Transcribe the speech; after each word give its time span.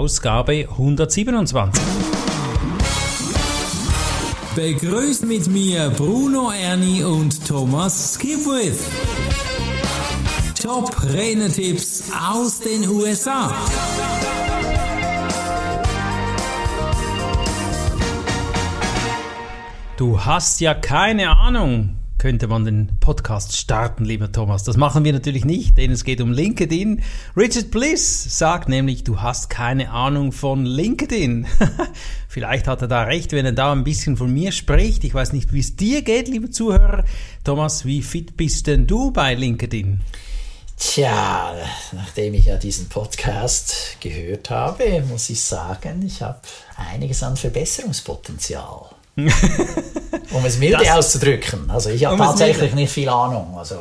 Ausgabe 0.00 0.66
127. 0.66 1.78
Begrüßt 4.56 5.26
mit 5.26 5.46
mir 5.48 5.90
Bruno 5.90 6.50
Ernie 6.52 7.04
und 7.04 7.46
Thomas 7.46 8.14
Skipwith. 8.14 8.78
Top 10.58 10.90
Renetipps 11.02 12.04
aus 12.32 12.60
den 12.60 12.88
USA. 12.88 13.52
Du 19.98 20.24
hast 20.24 20.62
ja 20.62 20.72
keine 20.72 21.28
Ahnung, 21.36 21.99
könnte 22.20 22.48
man 22.48 22.66
den 22.66 22.98
Podcast 23.00 23.56
starten, 23.56 24.04
lieber 24.04 24.30
Thomas. 24.30 24.62
Das 24.62 24.76
machen 24.76 25.04
wir 25.04 25.12
natürlich 25.14 25.46
nicht, 25.46 25.78
denn 25.78 25.90
es 25.90 26.04
geht 26.04 26.20
um 26.20 26.32
LinkedIn. 26.32 27.02
Richard 27.34 27.70
Bliss 27.70 28.38
sagt 28.38 28.68
nämlich, 28.68 29.04
du 29.04 29.22
hast 29.22 29.48
keine 29.48 29.90
Ahnung 29.90 30.30
von 30.32 30.66
LinkedIn. 30.66 31.46
Vielleicht 32.28 32.66
hat 32.66 32.82
er 32.82 32.88
da 32.88 33.04
recht, 33.04 33.32
wenn 33.32 33.46
er 33.46 33.52
da 33.52 33.72
ein 33.72 33.84
bisschen 33.84 34.18
von 34.18 34.30
mir 34.30 34.52
spricht. 34.52 35.02
Ich 35.04 35.14
weiß 35.14 35.32
nicht, 35.32 35.54
wie 35.54 35.60
es 35.60 35.76
dir 35.76 36.02
geht, 36.02 36.28
lieber 36.28 36.50
Zuhörer. 36.50 37.04
Thomas, 37.42 37.86
wie 37.86 38.02
fit 38.02 38.36
bist 38.36 38.66
denn 38.66 38.86
du 38.86 39.12
bei 39.12 39.34
LinkedIn? 39.34 40.02
Tja, 40.76 41.54
nachdem 41.92 42.34
ich 42.34 42.44
ja 42.44 42.58
diesen 42.58 42.90
Podcast 42.90 43.96
gehört 43.98 44.50
habe, 44.50 45.02
muss 45.08 45.30
ich 45.30 45.40
sagen, 45.40 46.02
ich 46.04 46.20
habe 46.20 46.40
einiges 46.76 47.22
an 47.22 47.38
Verbesserungspotenzial. 47.38 48.90
um 49.16 50.44
es 50.44 50.58
milde 50.58 50.84
das, 50.84 50.96
auszudrücken. 50.96 51.70
Also 51.70 51.90
ich 51.90 52.04
habe 52.04 52.14
um 52.14 52.20
tatsächlich 52.20 52.74
nicht 52.74 52.92
viel 52.92 53.08
Ahnung. 53.08 53.56
Also 53.56 53.76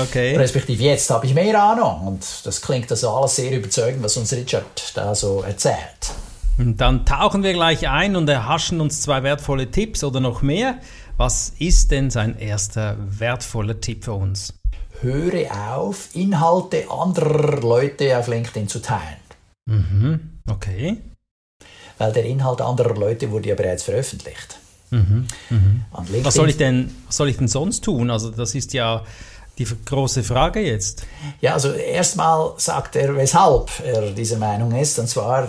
okay. 0.00 0.36
respektive 0.36 0.82
jetzt 0.82 1.10
habe 1.10 1.26
ich 1.26 1.34
mehr 1.34 1.60
Ahnung 1.62 2.06
und 2.06 2.24
das 2.44 2.60
klingt 2.60 2.90
also 2.90 3.10
alles 3.10 3.36
sehr 3.36 3.52
überzeugend, 3.52 4.02
was 4.02 4.16
uns 4.16 4.32
Richard 4.32 4.92
da 4.94 5.14
so 5.14 5.42
erzählt. 5.42 6.12
Dann 6.58 7.06
tauchen 7.06 7.42
wir 7.42 7.54
gleich 7.54 7.88
ein 7.88 8.16
und 8.16 8.28
erhaschen 8.28 8.80
uns 8.80 9.00
zwei 9.00 9.22
wertvolle 9.22 9.70
Tipps 9.70 10.04
oder 10.04 10.20
noch 10.20 10.42
mehr. 10.42 10.78
Was 11.16 11.52
ist 11.58 11.90
denn 11.90 12.10
sein 12.10 12.38
erster 12.38 12.96
wertvoller 12.98 13.80
Tipp 13.80 14.04
für 14.04 14.12
uns? 14.12 14.54
Höre 15.00 15.50
auf, 15.76 16.14
Inhalte 16.14 16.90
anderer 16.90 17.60
Leute 17.60 18.18
auf 18.18 18.28
LinkedIn 18.28 18.68
zu 18.68 18.82
teilen. 18.82 19.16
Mhm, 19.66 20.40
okay. 20.50 20.98
Weil 22.00 22.12
der 22.12 22.24
Inhalt 22.24 22.62
anderer 22.62 22.94
Leute 22.94 23.30
wurde 23.30 23.50
ja 23.50 23.54
bereits 23.54 23.82
veröffentlicht. 23.82 24.56
Mhm, 24.88 25.26
mhm. 25.50 25.84
Was 26.22 26.32
soll 26.32 26.48
ich 26.48 26.56
denn, 26.56 26.90
was 27.06 27.18
soll 27.18 27.28
ich 27.28 27.36
denn 27.36 27.46
sonst 27.46 27.84
tun? 27.84 28.10
Also 28.10 28.30
das 28.30 28.54
ist 28.54 28.72
ja 28.72 29.04
die 29.58 29.66
große 29.84 30.22
Frage 30.22 30.60
jetzt. 30.60 31.04
Ja, 31.42 31.52
also 31.52 31.72
erstmal 31.72 32.54
sagt 32.56 32.96
er, 32.96 33.14
weshalb 33.14 33.68
er 33.84 34.12
dieser 34.12 34.38
Meinung 34.38 34.74
ist. 34.74 34.98
Und 34.98 35.08
zwar 35.08 35.46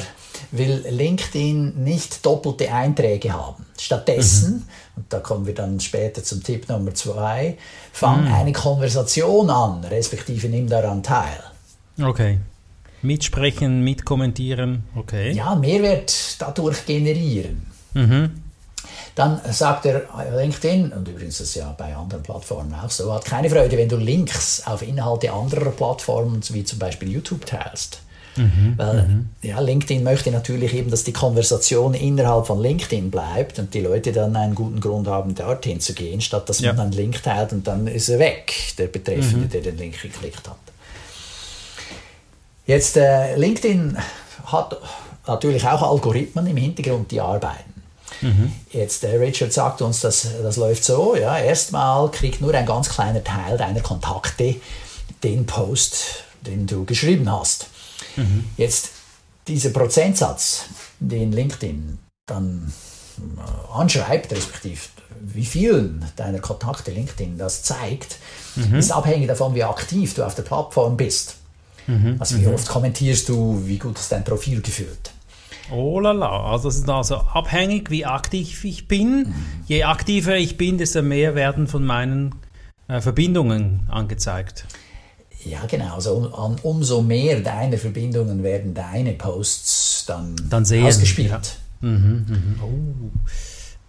will 0.52 0.84
LinkedIn 0.90 1.82
nicht 1.82 2.26
doppelte 2.26 2.70
Einträge 2.70 3.32
haben. 3.32 3.66
Stattdessen, 3.80 4.54
mhm. 4.54 4.64
und 4.98 5.06
da 5.14 5.20
kommen 5.20 5.46
wir 5.46 5.56
dann 5.56 5.80
später 5.80 6.22
zum 6.22 6.44
Tipp 6.44 6.68
Nummer 6.68 6.94
zwei, 6.94 7.58
fang 7.94 8.26
mhm. 8.26 8.34
eine 8.34 8.52
Konversation 8.52 9.50
an, 9.50 9.86
respektive 9.86 10.50
nimm 10.50 10.68
daran 10.68 11.02
teil. 11.02 11.42
Okay. 12.02 12.40
Mitsprechen, 13.02 13.84
mitkommentieren, 13.84 14.84
okay. 14.96 15.32
Ja, 15.32 15.56
Mehrwert 15.56 16.36
dadurch 16.40 16.86
generieren. 16.86 17.66
Mhm. 17.94 18.32
Dann 19.16 19.42
sagt 19.52 19.86
er, 19.86 20.04
LinkedIn, 20.38 20.94
und 20.94 21.08
übrigens 21.08 21.42
ist 21.42 21.50
es 21.50 21.56
ja 21.56 21.76
bei 21.78 21.96
anderen 21.96 22.24
Plattformen 22.24 22.74
auch 22.74 22.90
so, 22.90 23.14
hat 23.14 23.26
keine 23.26 23.50
Freude, 23.50 23.78
wenn 23.78 23.90
du 23.90 23.98
Links 23.98 24.64
auf 24.66 24.82
Inhalte 24.82 25.32
anderer 25.34 25.72
Plattformen, 25.72 26.42
wie 26.50 26.64
zum 26.64 26.80
Beispiel 26.80 27.12
YouTube, 27.12 27.46
teilst. 27.46 28.00
Mhm, 28.38 28.76
Weil 28.78 29.08
mhm. 29.08 29.30
ja, 29.42 29.60
LinkedIn 29.60 30.04
möchte 30.04 30.32
natürlich 30.32 30.74
eben, 30.74 30.90
dass 30.90 31.04
die 31.04 31.12
Konversation 31.12 31.94
innerhalb 31.94 32.48
von 32.48 32.62
LinkedIn 32.62 33.12
bleibt 33.12 33.60
und 33.60 33.74
die 33.74 33.82
Leute 33.82 34.14
dann 34.14 34.36
einen 34.38 34.56
guten 34.56 34.80
Grund 34.80 35.08
haben, 35.08 35.36
dorthin 35.36 35.82
zu 35.82 35.94
gehen, 35.94 36.22
statt 36.22 36.48
dass 36.48 36.60
ja. 36.60 36.72
man 36.72 36.86
einen 36.86 36.94
Link 36.94 37.22
teilt 37.22 37.52
und 37.52 37.68
dann 37.68 37.88
ist 37.88 38.08
er 38.08 38.20
weg, 38.20 38.54
der 38.78 38.88
Betreffende, 38.88 39.46
mhm. 39.46 39.50
der 39.50 39.62
den 39.62 39.78
Link 39.78 40.02
geklickt 40.02 40.48
hat. 40.48 40.58
Jetzt, 42.66 42.98
äh, 42.98 43.36
LinkedIn 43.36 43.98
hat 44.46 44.78
natürlich 45.28 45.66
auch 45.66 45.82
Algorithmen 45.82 46.48
im 46.48 46.58
Hintergrund, 46.58 47.12
die 47.12 47.22
arbeiten. 47.22 47.72
Mhm. 48.22 48.52
Jetzt, 48.72 49.04
der 49.04 49.20
Richard 49.20 49.52
sagt 49.52 49.82
uns, 49.82 50.02
dass 50.02 50.28
das 50.42 50.58
läuft 50.58 50.84
so, 50.84 51.16
ja, 51.16 51.38
erstmal 51.38 52.10
kriegt 52.12 52.42
nur 52.42 52.54
ein 52.54 52.66
ganz 52.66 52.90
kleiner 52.90 53.24
Teil 53.24 53.58
deiner 53.58 53.82
Kontakte 53.82 54.56
den 55.24 55.46
Post, 55.46 56.24
den 56.42 56.68
du 56.68 56.86
geschrieben 56.86 57.32
hast. 57.32 57.68
Mhm. 58.16 58.46
Jetzt, 58.58 58.90
dieser 59.48 59.72
Prozentsatz, 59.72 60.66
den 61.00 61.32
LinkedIn 61.32 61.98
dann 62.28 62.72
äh, 63.18 63.74
anschreibt, 63.74 64.32
respektive 64.32 64.82
wie 65.20 65.46
vielen 65.46 66.06
deiner 66.16 66.40
Kontakte 66.40 66.92
LinkedIn 66.92 67.38
das 67.38 67.64
zeigt, 67.64 68.18
mhm. 68.56 68.76
ist 68.76 68.92
abhängig 68.92 69.28
davon, 69.28 69.54
wie 69.54 69.64
aktiv 69.64 70.14
du 70.14 70.24
auf 70.24 70.36
der 70.36 70.44
Plattform 70.44 70.98
bist. 70.98 71.36
Mhm. 71.88 72.16
Also 72.20 72.38
wie 72.40 72.46
mhm. 72.46 72.54
oft 72.54 72.68
kommentierst 72.68 73.30
du, 73.30 73.62
wie 73.66 73.78
gut 73.78 73.98
ist 73.98 74.12
dein 74.12 74.24
Profil 74.24 74.62
gefüllt. 74.62 75.12
Oh 75.72 76.00
la 76.00 76.12
la, 76.12 76.52
also 76.52 76.68
das 76.68 76.78
ist 76.78 76.90
also 76.90 77.16
abhängig, 77.16 77.90
wie 77.90 78.06
aktiv 78.06 78.64
ich 78.66 78.88
bin. 78.88 79.20
Mhm. 79.20 79.36
Je 79.68 79.84
aktiver 79.84 80.36
ich 80.36 80.58
bin, 80.58 80.78
desto 80.78 81.02
mehr 81.02 81.36
werden 81.36 81.68
von 81.68 81.86
meinen 81.86 82.36
äh, 82.88 83.00
Verbindungen 83.00 83.88
angezeigt. 83.90 84.66
Ja, 85.46 85.66
genau. 85.66 85.96
Also 85.96 86.16
um, 86.16 86.56
umso 86.62 87.02
mehr 87.02 87.40
deine 87.40 87.78
Verbindungen 87.78 88.44
werden 88.44 88.74
deine 88.74 89.14
Posts 89.14 90.06
dann, 90.06 90.36
dann 90.50 90.66
sehen, 90.66 90.86
ausgespielt. 90.86 91.30
Ja. 91.30 91.42
Mhm, 91.82 92.26
mhm. 92.28 92.60
Oh. 92.62 93.10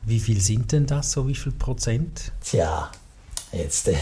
Wie 0.05 0.19
viel 0.19 0.41
sind 0.41 0.73
denn 0.73 0.87
das, 0.87 1.13
so 1.13 1.29
wie 1.29 1.35
viel 1.35 1.53
Prozent? 1.53 2.33
Tja, 2.43 2.91
jetzt 3.53 3.89
äh, 3.89 3.95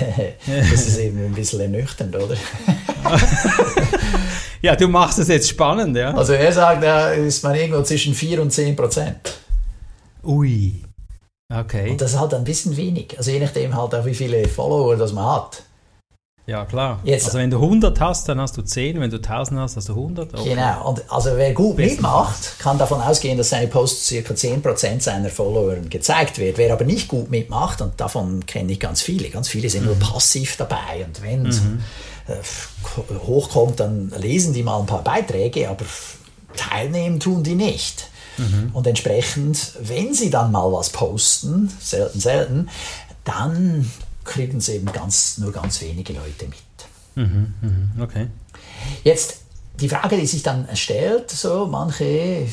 das 0.46 0.86
ist 0.86 0.98
eben 0.98 1.24
ein 1.24 1.34
bisschen 1.34 1.60
ernüchternd, 1.60 2.16
oder? 2.16 2.36
Ja, 4.62 4.76
du 4.76 4.88
machst 4.88 5.18
es 5.18 5.28
jetzt 5.28 5.48
spannend, 5.48 5.96
ja. 5.96 6.12
Also 6.14 6.34
er 6.34 6.52
sagt, 6.52 6.82
da 6.82 7.12
ist 7.12 7.42
man 7.42 7.54
irgendwo 7.54 7.82
zwischen 7.82 8.14
4 8.14 8.42
und 8.42 8.50
10 8.50 8.76
Prozent. 8.76 9.38
Ui. 10.22 10.82
Okay. 11.52 11.90
Und 11.90 12.00
das 12.00 12.12
ist 12.12 12.20
halt 12.20 12.34
ein 12.34 12.44
bisschen 12.44 12.76
wenig. 12.76 13.16
Also 13.16 13.30
je 13.30 13.40
nachdem 13.40 13.74
halt 13.74 13.94
auch, 13.94 14.04
wie 14.04 14.14
viele 14.14 14.46
Follower 14.48 14.96
das 14.96 15.12
man 15.12 15.24
hat. 15.24 15.62
Ja, 16.46 16.64
klar. 16.64 17.00
Jetzt, 17.04 17.26
also 17.26 17.38
wenn 17.38 17.50
du 17.50 17.58
100 17.58 18.00
hast, 18.00 18.28
dann 18.28 18.40
hast 18.40 18.56
du 18.56 18.62
10, 18.62 19.00
wenn 19.00 19.10
du 19.10 19.18
1000 19.18 19.60
hast, 19.60 19.76
hast 19.76 19.88
du 19.88 19.92
100. 19.92 20.34
Okay. 20.34 20.48
Genau. 20.50 20.88
Und 20.88 21.04
also 21.08 21.30
wer 21.36 21.52
gut 21.52 21.76
mitmacht, 21.76 22.58
kann 22.58 22.76
davon 22.76 23.00
ausgehen, 23.00 23.38
dass 23.38 23.50
seine 23.50 23.68
Posts 23.68 24.10
ca. 24.24 24.34
10% 24.34 25.00
seiner 25.00 25.28
Follower 25.28 25.76
gezeigt 25.76 26.38
wird. 26.38 26.58
Wer 26.58 26.72
aber 26.72 26.84
nicht 26.84 27.08
gut 27.08 27.30
mitmacht, 27.30 27.80
und 27.82 28.00
davon 28.00 28.44
kenne 28.46 28.72
ich 28.72 28.80
ganz 28.80 29.00
viele, 29.00 29.28
ganz 29.28 29.48
viele 29.48 29.68
sind 29.68 29.82
mhm. 29.82 29.88
nur 29.88 29.98
passiv 29.98 30.56
dabei. 30.56 31.06
Und 31.06 31.22
wenn 31.22 31.42
mhm. 31.42 31.82
Äh, 32.26 33.16
hochkommt, 33.26 33.80
dann 33.80 34.12
lesen 34.18 34.52
die 34.52 34.62
mal 34.62 34.78
ein 34.78 34.86
paar 34.86 35.02
Beiträge, 35.02 35.68
aber 35.68 35.84
teilnehmen 36.56 37.18
tun 37.18 37.42
die 37.42 37.54
nicht. 37.54 38.08
Mhm. 38.38 38.70
Und 38.72 38.86
entsprechend, 38.86 39.72
wenn 39.80 40.14
sie 40.14 40.30
dann 40.30 40.52
mal 40.52 40.72
was 40.72 40.90
posten, 40.90 41.70
selten, 41.80 42.20
selten, 42.20 42.68
dann 43.24 43.90
kriegen 44.30 44.60
sie 44.60 44.76
eben 44.76 44.90
ganz, 44.92 45.38
nur 45.38 45.52
ganz 45.52 45.80
wenige 45.80 46.12
Leute 46.12 46.46
mit. 46.46 46.56
Mhm, 47.16 47.54
mh, 47.60 48.04
okay. 48.04 48.28
Jetzt 49.02 49.38
die 49.80 49.88
Frage, 49.88 50.16
die 50.16 50.26
sich 50.26 50.42
dann 50.42 50.68
stellt, 50.74 51.30
so 51.30 51.66
manche 51.66 52.46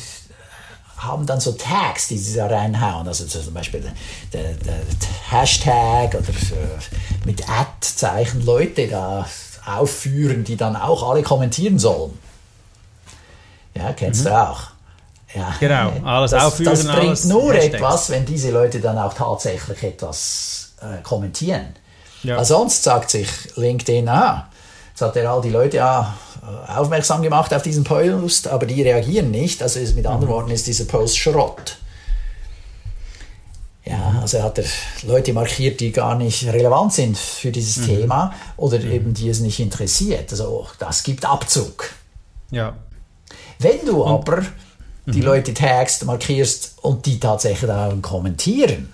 haben 0.96 1.26
dann 1.26 1.38
so 1.38 1.52
Tags, 1.52 2.08
die 2.08 2.18
sie 2.18 2.34
da 2.34 2.48
reinhauen. 2.48 3.06
Also 3.06 3.24
zum 3.26 3.54
Beispiel 3.54 3.80
der, 4.32 4.42
der, 4.42 4.54
der 4.54 4.80
Hashtag 5.30 6.14
oder 6.14 6.28
äh, 6.28 7.24
mit 7.24 7.48
Ad-Zeichen 7.48 8.44
Leute 8.44 8.88
da 8.88 9.24
aufführen, 9.64 10.42
die 10.42 10.56
dann 10.56 10.74
auch 10.74 11.08
alle 11.08 11.22
kommentieren 11.22 11.78
sollen. 11.78 12.18
Ja, 13.76 13.92
kennst 13.92 14.22
mhm. 14.24 14.30
du 14.30 14.48
auch. 14.48 14.60
Ja, 15.34 15.54
genau, 15.60 15.92
alles 16.04 16.32
das, 16.32 16.44
aufführen. 16.44 16.72
Das 16.72 16.84
bringt 16.84 16.98
alles 16.98 17.24
nur 17.26 17.52
Hashtags. 17.52 17.74
etwas, 17.74 18.10
wenn 18.10 18.26
diese 18.26 18.50
Leute 18.50 18.80
dann 18.80 18.98
auch 18.98 19.14
tatsächlich 19.14 19.80
etwas 19.84 20.57
äh, 20.80 21.02
kommentieren. 21.02 21.74
Ja. 22.22 22.36
Weil 22.36 22.44
sonst 22.44 22.82
sagt 22.82 23.10
sich 23.10 23.28
LinkedIn, 23.56 24.08
ah, 24.08 24.48
jetzt 24.90 25.00
hat 25.00 25.16
er 25.16 25.30
all 25.30 25.40
die 25.40 25.50
Leute 25.50 25.76
ja, 25.78 26.14
aufmerksam 26.66 27.22
gemacht 27.22 27.52
auf 27.54 27.62
diesen 27.62 27.84
Post, 27.84 28.48
aber 28.48 28.66
die 28.66 28.82
reagieren 28.82 29.30
nicht. 29.30 29.62
Also 29.62 29.80
ist, 29.80 29.94
mit 29.94 30.06
anderen 30.06 30.28
mhm. 30.28 30.34
Worten 30.34 30.50
ist 30.50 30.66
dieser 30.66 30.84
Post 30.84 31.18
Schrott. 31.18 31.78
Ja, 33.84 34.18
also 34.20 34.42
hat 34.42 34.58
er 34.58 34.64
Leute 35.06 35.32
markiert, 35.32 35.80
die 35.80 35.92
gar 35.92 36.14
nicht 36.14 36.46
relevant 36.46 36.92
sind 36.92 37.16
für 37.16 37.50
dieses 37.50 37.78
mhm. 37.78 37.86
Thema 37.86 38.34
oder 38.56 38.78
mhm. 38.78 38.92
eben 38.92 39.14
die 39.14 39.30
es 39.30 39.40
nicht 39.40 39.60
interessiert. 39.60 40.30
Also 40.30 40.66
das 40.78 41.02
gibt 41.02 41.24
Abzug. 41.24 41.90
Ja. 42.50 42.76
Wenn 43.58 43.86
du 43.86 44.04
aber 44.04 44.42
die 45.06 45.20
mhm. 45.20 45.24
Leute 45.24 45.54
tagst, 45.54 46.04
markierst 46.04 46.74
und 46.82 47.06
die 47.06 47.18
tatsächlich 47.18 47.66
dann 47.66 48.02
kommentieren, 48.02 48.92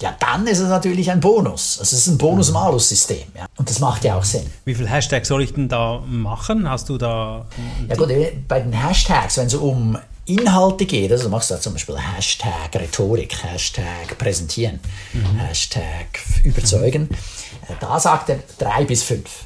ja, 0.00 0.14
dann 0.20 0.46
ist 0.46 0.60
es 0.60 0.68
natürlich 0.68 1.10
ein 1.10 1.20
Bonus. 1.20 1.78
Also 1.80 1.96
es 1.96 2.06
ist 2.06 2.06
ein 2.06 2.18
Bonus-Malus-System. 2.18 3.26
Ja. 3.36 3.46
Und 3.56 3.68
das 3.68 3.80
macht 3.80 4.04
ja 4.04 4.16
auch 4.16 4.24
Sinn. 4.24 4.46
Wie 4.64 4.74
viele 4.74 4.88
Hashtags 4.88 5.26
soll 5.26 5.42
ich 5.42 5.54
denn 5.54 5.68
da 5.68 6.02
machen? 6.06 6.68
Hast 6.70 6.88
du 6.88 6.98
da. 6.98 7.46
Ja 7.88 7.96
gut, 7.96 8.08
bei 8.46 8.60
den 8.60 8.72
Hashtags, 8.72 9.38
wenn 9.38 9.48
es 9.48 9.54
um 9.54 9.98
Inhalte 10.28 10.86
geht, 10.86 11.10
also 11.10 11.28
machst 11.30 11.50
du 11.50 11.54
da 11.54 11.60
zum 11.60 11.72
Beispiel 11.72 11.96
Hashtag 11.98 12.74
Rhetorik, 12.74 13.42
Hashtag 13.42 14.16
Präsentieren, 14.18 14.78
mhm. 15.14 15.38
Hashtag 15.38 16.20
Überzeugen, 16.44 17.04
mhm. 17.04 17.74
da 17.80 17.98
sagt 17.98 18.28
er 18.28 18.38
drei 18.58 18.84
bis 18.84 19.02
fünf. 19.02 19.44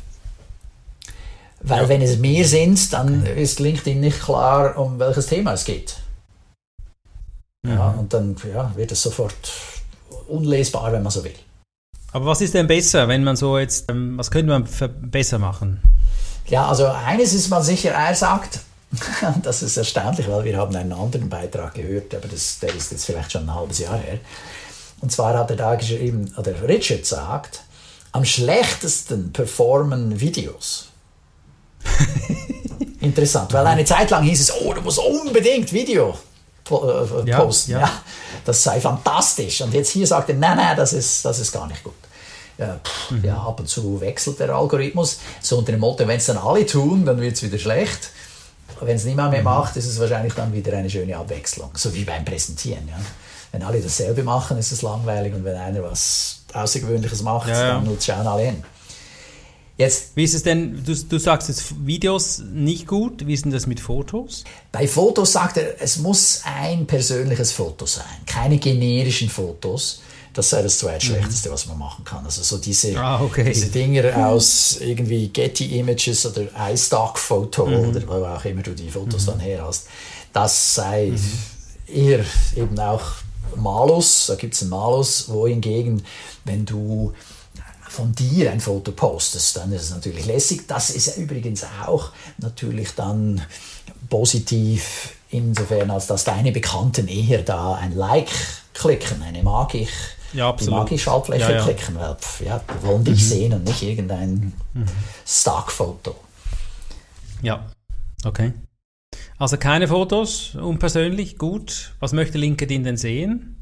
Weil 1.60 1.84
ja. 1.84 1.88
wenn 1.88 2.02
es 2.02 2.18
mehr 2.18 2.44
sind, 2.44 2.92
dann 2.92 3.22
okay. 3.22 3.40
ist 3.40 3.60
LinkedIn 3.60 4.00
nicht 4.00 4.20
klar, 4.20 4.76
um 4.76 4.98
welches 4.98 5.28
Thema 5.28 5.52
es 5.52 5.64
geht. 5.64 5.96
Mhm. 7.62 7.70
Ja, 7.70 7.90
und 7.90 8.12
dann 8.12 8.36
ja, 8.52 8.72
wird 8.74 8.90
es 8.90 9.02
sofort 9.02 9.50
unlesbar, 10.28 10.92
wenn 10.92 11.02
man 11.02 11.12
so 11.12 11.24
will. 11.24 11.34
Aber 12.12 12.26
was 12.26 12.40
ist 12.40 12.54
denn 12.54 12.66
besser, 12.66 13.08
wenn 13.08 13.24
man 13.24 13.36
so 13.36 13.58
jetzt, 13.58 13.90
ähm, 13.90 14.18
was 14.18 14.30
könnte 14.30 14.52
man 14.52 14.68
besser 15.10 15.38
machen? 15.38 15.80
Ja, 16.46 16.68
also 16.68 16.86
eines 16.86 17.32
ist 17.32 17.48
mal 17.48 17.62
sicher, 17.62 17.92
er 17.92 18.14
sagt, 18.14 18.60
das 19.42 19.62
ist 19.62 19.76
erstaunlich, 19.76 20.28
weil 20.28 20.44
wir 20.44 20.56
haben 20.56 20.76
einen 20.76 20.92
anderen 20.92 21.28
Beitrag 21.28 21.74
gehört, 21.74 22.14
aber 22.14 22.28
das, 22.28 22.58
der 22.58 22.74
ist 22.74 22.92
jetzt 22.92 23.06
vielleicht 23.06 23.32
schon 23.32 23.44
ein 23.44 23.54
halbes 23.54 23.78
Jahr 23.78 23.96
her. 23.96 24.18
Und 25.00 25.10
zwar 25.10 25.36
hat 25.36 25.50
er 25.50 25.56
da 25.56 25.74
geschrieben, 25.74 26.32
oder 26.36 26.68
Richard 26.68 27.06
sagt, 27.06 27.62
am 28.12 28.24
schlechtesten 28.24 29.32
performen 29.32 30.20
Videos. 30.20 30.88
Interessant, 33.00 33.52
weil 33.52 33.66
eine 33.66 33.84
Zeit 33.84 34.10
lang 34.10 34.22
hieß 34.22 34.40
es, 34.40 34.52
oh, 34.52 34.74
du 34.74 34.82
musst 34.82 34.98
unbedingt 34.98 35.72
Video 35.72 36.16
äh, 36.70 37.30
ja, 37.30 37.40
posten. 37.40 37.72
Ja. 37.72 37.80
ja. 37.80 37.92
das 38.44 38.62
sei 38.62 38.80
fantastisch. 38.80 39.60
Und 39.60 39.74
jetzt 39.74 39.90
hier 39.90 40.06
sagt 40.06 40.28
er, 40.28 40.36
nein, 40.36 40.56
nein, 40.56 40.76
das 40.76 40.92
ist, 40.92 41.24
das 41.24 41.38
ist 41.38 41.52
gar 41.52 41.66
nicht 41.66 41.82
gut. 41.82 41.94
Ja, 42.58 42.78
pff, 42.84 43.10
mhm. 43.10 43.24
ja, 43.24 43.36
ab 43.36 43.60
und 43.60 43.68
zu 43.68 44.00
wechselt 44.00 44.38
der 44.38 44.50
Algorithmus. 44.50 45.18
So 45.40 45.58
unter 45.58 45.72
dem 45.72 45.80
Motto, 45.80 46.06
wenn 46.06 46.18
es 46.18 46.26
dann 46.26 46.38
alle 46.38 46.66
tun, 46.66 47.04
dann 47.04 47.20
wird 47.20 47.34
es 47.34 47.42
wieder 47.42 47.58
schlecht. 47.58 48.10
Wenn 48.80 48.96
es 48.96 49.04
niemand 49.04 49.30
mehr 49.30 49.40
mhm. 49.40 49.46
macht, 49.46 49.76
ist 49.76 49.86
es 49.86 49.98
wahrscheinlich 50.00 50.34
dann 50.34 50.52
wieder 50.52 50.76
eine 50.76 50.90
schöne 50.90 51.16
Abwechslung. 51.16 51.70
So 51.74 51.94
wie 51.94 52.04
beim 52.04 52.24
Präsentieren. 52.24 52.88
Ja. 52.88 52.96
Wenn 53.52 53.62
alle 53.62 53.80
dasselbe 53.80 54.22
machen, 54.22 54.58
ist 54.58 54.72
es 54.72 54.82
langweilig. 54.82 55.34
Und 55.34 55.44
wenn 55.44 55.56
einer 55.56 55.82
was 55.82 56.40
Außergewöhnliches 56.52 57.22
macht, 57.22 57.48
ja, 57.48 57.74
dann 57.74 57.98
schauen 58.00 58.26
alle 58.26 58.42
hin. 58.42 58.64
Jetzt, 59.78 60.14
Wie 60.14 60.24
ist 60.24 60.34
es 60.34 60.42
denn, 60.42 60.84
du, 60.84 60.94
du 60.94 61.18
sagst 61.18 61.48
jetzt 61.48 61.86
Videos 61.86 62.42
nicht 62.52 62.86
gut, 62.86 63.26
wie 63.26 63.32
ist 63.32 63.44
denn 63.44 63.52
das 63.52 63.66
mit 63.66 63.80
Fotos? 63.80 64.44
Bei 64.70 64.86
Fotos 64.86 65.32
sagt 65.32 65.56
er, 65.56 65.80
es 65.80 65.98
muss 65.98 66.42
ein 66.44 66.86
persönliches 66.86 67.52
Foto 67.52 67.86
sein, 67.86 68.04
keine 68.26 68.58
generischen 68.58 69.28
Fotos. 69.28 70.02
Das 70.34 70.48
sei 70.48 70.62
das 70.62 70.78
zweitschlechteste, 70.78 71.48
mhm. 71.48 71.52
was 71.52 71.66
man 71.66 71.78
machen 71.78 72.04
kann. 72.04 72.24
Also 72.24 72.42
so 72.42 72.56
diese, 72.56 72.96
ah, 72.98 73.20
okay. 73.20 73.44
diese 73.44 73.66
Dinger 73.66 74.28
aus 74.28 74.78
irgendwie 74.80 75.28
Getty 75.28 75.78
Images 75.78 76.24
oder 76.24 76.46
iStock-Foto 76.72 77.66
mhm. 77.66 77.88
oder 77.88 78.08
wo 78.08 78.24
auch 78.24 78.44
immer 78.44 78.62
du 78.62 78.74
die 78.74 78.88
Fotos 78.88 79.26
mhm. 79.26 79.30
dann 79.30 79.40
her 79.40 79.64
hast, 79.66 79.88
das 80.32 80.74
sei 80.74 81.12
mhm. 81.12 81.94
eher 81.94 82.24
eben 82.56 82.78
auch 82.78 83.02
Malus, 83.56 84.26
da 84.28 84.34
gibt 84.36 84.54
es 84.54 84.62
einen 84.62 84.70
Malus, 84.70 85.28
wohingegen, 85.28 86.02
wenn 86.44 86.64
du 86.64 87.12
von 87.92 88.14
dir 88.14 88.50
ein 88.50 88.60
Foto 88.60 88.92
postest, 88.92 89.56
dann 89.56 89.72
ist 89.72 89.82
es 89.82 89.90
natürlich 89.90 90.24
lässig. 90.26 90.66
Das 90.66 90.90
ist 90.90 91.18
übrigens 91.18 91.64
auch 91.86 92.10
natürlich 92.38 92.94
dann 92.94 93.42
positiv 94.08 95.14
insofern, 95.30 95.90
als 95.90 96.06
dass 96.06 96.24
deine 96.24 96.52
Bekannten 96.52 97.08
eher 97.08 97.42
da 97.42 97.74
ein 97.74 97.94
Like 97.94 98.30
klicken, 98.74 99.22
eine 99.22 99.42
mag 99.42 99.74
ich, 99.74 99.90
ja, 100.32 100.52
die 100.52 100.68
mag 100.68 100.90
ich 100.90 101.02
Schaltfläche 101.02 101.42
ja, 101.42 101.58
ja. 101.58 101.62
klicken, 101.62 101.94
weil 101.94 102.16
ja, 102.44 102.60
die 102.60 102.86
wollen 102.86 103.04
dich 103.04 103.20
mhm. 103.20 103.26
sehen 103.26 103.52
und 103.52 103.64
nicht 103.64 103.82
irgendein 103.82 104.52
mhm. 104.72 104.86
Stockfoto. 105.26 106.16
Ja, 107.42 107.66
okay. 108.24 108.52
Also 109.38 109.58
keine 109.58 109.88
Fotos, 109.88 110.54
unpersönlich, 110.54 111.36
gut. 111.36 111.92
Was 112.00 112.12
möchte 112.12 112.38
LinkedIn 112.38 112.84
denn 112.84 112.96
sehen? 112.96 113.61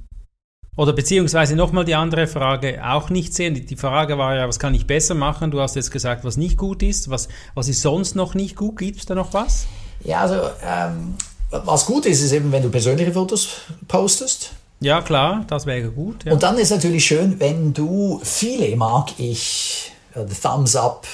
Oder 0.76 0.92
beziehungsweise 0.92 1.56
nochmal 1.56 1.84
die 1.84 1.94
andere 1.94 2.26
Frage 2.26 2.80
auch 2.84 3.10
nicht 3.10 3.34
sehen. 3.34 3.66
Die, 3.66 3.76
Frage 3.76 4.18
war 4.18 4.36
ja, 4.36 4.48
was 4.48 4.58
kann 4.58 4.74
ich 4.74 4.86
besser 4.86 5.14
machen? 5.14 5.50
Du 5.50 5.60
hast 5.60 5.76
jetzt 5.76 5.90
gesagt, 5.90 6.24
was 6.24 6.36
nicht 6.36 6.56
gut 6.56 6.82
ist. 6.82 7.10
Was, 7.10 7.28
was 7.54 7.68
ist 7.68 7.82
sonst 7.82 8.14
noch 8.14 8.34
nicht 8.34 8.56
gut? 8.56 8.78
Gibt 8.78 8.98
es 8.98 9.06
da 9.06 9.14
noch 9.14 9.34
was? 9.34 9.66
Ja, 10.04 10.22
also 10.22 10.36
ähm, 10.64 11.14
was 11.50 11.86
gut 11.86 12.06
ist, 12.06 12.22
ist 12.22 12.32
eben, 12.32 12.52
wenn 12.52 12.62
du 12.62 12.70
persönliche 12.70 13.12
Fotos 13.12 13.48
postest. 13.88 14.52
Ja, 14.80 15.02
klar, 15.02 15.44
das 15.48 15.66
wäre 15.66 15.90
gut. 15.90 16.24
Ja. 16.24 16.32
Und 16.32 16.42
dann 16.42 16.56
ist 16.56 16.70
natürlich 16.70 17.04
schön, 17.04 17.38
wenn 17.38 17.74
du 17.74 18.20
viele 18.22 18.74
mag 18.76 19.10
ich, 19.18 19.92
äh, 20.14 20.24
Thumbs 20.24 20.76
up, 20.76 21.06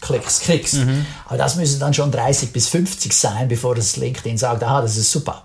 Klicks 0.00 0.40
kriegst. 0.40 0.74
Mhm. 0.74 1.04
Aber 1.26 1.36
das 1.36 1.56
müssen 1.56 1.80
dann 1.80 1.92
schon 1.92 2.12
30 2.12 2.52
bis 2.52 2.68
50 2.68 3.12
sein, 3.12 3.48
bevor 3.48 3.74
das 3.74 3.96
LinkedIn 3.96 4.38
sagt, 4.38 4.62
aha, 4.62 4.82
das 4.82 4.96
ist 4.96 5.10
super. 5.10 5.44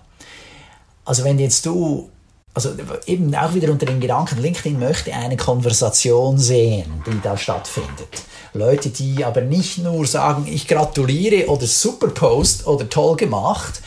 Also 1.04 1.24
wenn 1.24 1.40
jetzt 1.40 1.66
du 1.66 2.10
also 2.56 2.72
eben 3.06 3.36
auch 3.36 3.54
wieder 3.54 3.70
unter 3.70 3.86
den 3.86 4.00
Gedanken, 4.00 4.42
LinkedIn 4.42 4.80
möchte 4.80 5.14
eine 5.14 5.36
Konversation 5.36 6.38
sehen, 6.38 7.04
die 7.06 7.20
da 7.22 7.38
stattfindet. 7.38 8.24
Leute, 8.54 8.90
die 8.90 9.26
aber 9.26 9.42
nicht 9.42 9.78
nur 9.80 10.08
sagen, 10.08 10.48
ich 10.48 10.66
gratuliere 10.66 11.50
oder 11.50 11.68
super 11.68 12.08
Post 12.08 12.66
oder 12.66 12.90
toll 12.90 13.18
gemacht. 13.18 13.82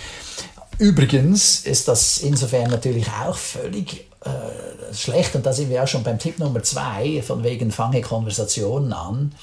Übrigens 0.79 1.61
ist 1.61 1.89
das 1.89 2.19
insofern 2.19 2.71
natürlich 2.71 3.07
auch 3.27 3.37
völlig 3.37 4.07
äh, 4.25 4.95
schlecht 4.95 5.35
und 5.35 5.47
da 5.47 5.53
sind 5.55 5.71
wir 5.71 5.83
auch 5.83 5.89
schon 5.89 6.03
beim 6.03 6.19
Tipp 6.19 6.39
Nummer 6.39 6.63
zwei, 6.63 7.23
von 7.27 7.43
wegen 7.43 7.71
fange 7.73 8.03
Konversationen 8.03 8.93
an, 8.93 9.35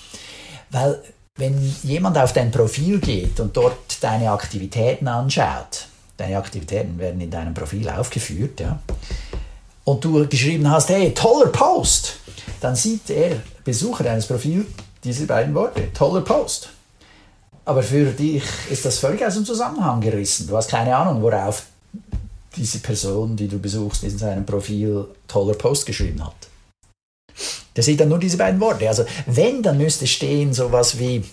weil 0.69 1.01
wenn 1.35 1.75
jemand 1.83 2.17
auf 2.17 2.31
dein 2.31 2.51
Profil 2.51 2.99
geht 2.99 3.39
und 3.39 3.57
dort 3.57 4.01
deine 4.01 4.31
Aktivitäten 4.31 5.07
anschaut, 5.07 5.87
deine 6.17 6.37
Aktivitäten 6.37 6.97
werden 6.97 7.19
in 7.21 7.29
deinem 7.29 7.53
Profil 7.53 7.89
aufgeführt, 7.89 8.59
ja, 8.59 8.79
und 9.83 10.03
du 10.03 10.27
geschrieben 10.27 10.69
hast, 10.69 10.89
hey, 10.89 11.13
toller 11.13 11.51
Post, 11.51 12.17
dann 12.59 12.75
sieht 12.75 13.07
der 13.09 13.37
Besucher 13.63 14.03
deines 14.03 14.25
Profils 14.25 14.65
diese 15.03 15.27
beiden 15.27 15.53
Worte, 15.53 15.93
toller 15.93 16.21
Post. 16.21 16.69
Aber 17.63 17.81
für 17.81 18.05
dich 18.05 18.43
ist 18.69 18.85
das 18.85 18.99
völlig 18.99 19.25
aus 19.25 19.35
dem 19.35 19.45
Zusammenhang 19.45 20.01
gerissen. 20.01 20.47
Du 20.47 20.57
hast 20.57 20.69
keine 20.69 20.95
Ahnung, 20.95 21.21
worauf 21.21 21.63
diese 22.55 22.79
Person, 22.79 23.35
die 23.35 23.47
du 23.47 23.59
besuchst, 23.59 24.03
in 24.03 24.17
seinem 24.17 24.45
Profil 24.45 25.05
toller 25.27 25.53
Post 25.53 25.85
geschrieben 25.85 26.23
hat. 26.25 26.35
Der 27.75 27.83
sieht 27.83 27.99
dann 27.99 28.09
nur 28.09 28.19
diese 28.19 28.37
beiden 28.37 28.59
Worte. 28.59 28.87
Also 28.87 29.05
wenn, 29.25 29.61
dann 29.61 29.77
müsste 29.77 30.07
stehen 30.07 30.53
sowas 30.53 30.97
wie, 30.97 31.23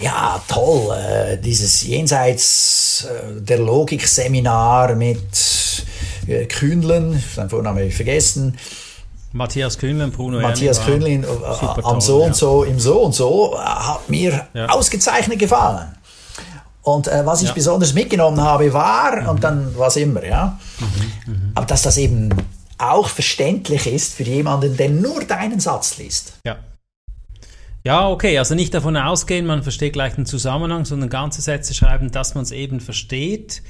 ja, 0.00 0.40
toll, 0.48 0.96
äh, 0.96 1.38
dieses 1.38 1.82
jenseits 1.82 3.06
äh, 3.08 3.40
der 3.40 3.58
Logik-Seminar 3.58 4.94
mit 4.94 5.84
äh, 6.26 6.46
Kühnlen, 6.46 7.22
sein 7.34 7.50
Vorname 7.50 7.80
habe 7.80 7.88
ich 7.88 7.96
vergessen. 7.96 8.56
Matthias 9.32 9.78
Kühnlen, 9.78 10.10
Bruno 10.10 10.40
Matthias 10.40 10.84
Kühnlen 10.84 11.24
äh, 11.24 11.26
am 11.82 12.00
so 12.00 12.24
und 12.24 12.34
so, 12.34 12.64
im 12.64 12.78
so 12.78 13.00
und 13.00 13.14
so, 13.14 13.58
hat 13.58 14.08
mir 14.08 14.46
ja. 14.54 14.66
ausgezeichnet 14.66 15.38
gefallen. 15.38 15.94
Und 16.82 17.08
äh, 17.08 17.26
was 17.26 17.42
ich 17.42 17.48
ja. 17.48 17.54
besonders 17.54 17.92
mitgenommen 17.92 18.40
habe, 18.40 18.72
war, 18.72 19.20
mhm. 19.20 19.28
und 19.28 19.44
dann 19.44 19.74
was 19.76 19.96
immer, 19.96 20.24
ja. 20.24 20.58
Mhm. 20.78 21.32
Mhm. 21.32 21.52
Aber 21.54 21.66
dass 21.66 21.82
das 21.82 21.98
eben 21.98 22.30
auch 22.78 23.08
verständlich 23.08 23.86
ist 23.86 24.14
für 24.14 24.22
jemanden, 24.22 24.76
der 24.76 24.88
nur 24.88 25.24
deinen 25.24 25.60
Satz 25.60 25.98
liest. 25.98 26.34
Ja. 26.44 26.56
Ja, 27.88 28.10
okay, 28.10 28.36
also 28.36 28.54
nicht 28.54 28.74
davon 28.74 28.98
ausgehen, 28.98 29.46
man 29.46 29.62
versteht 29.62 29.94
gleich 29.94 30.14
den 30.14 30.26
Zusammenhang, 30.26 30.84
sondern 30.84 31.08
ganze 31.08 31.40
Sätze 31.40 31.72
schreiben, 31.72 32.10
dass 32.10 32.34
man 32.34 32.44
es 32.44 32.50
eben 32.50 32.80
versteht, 32.80 33.62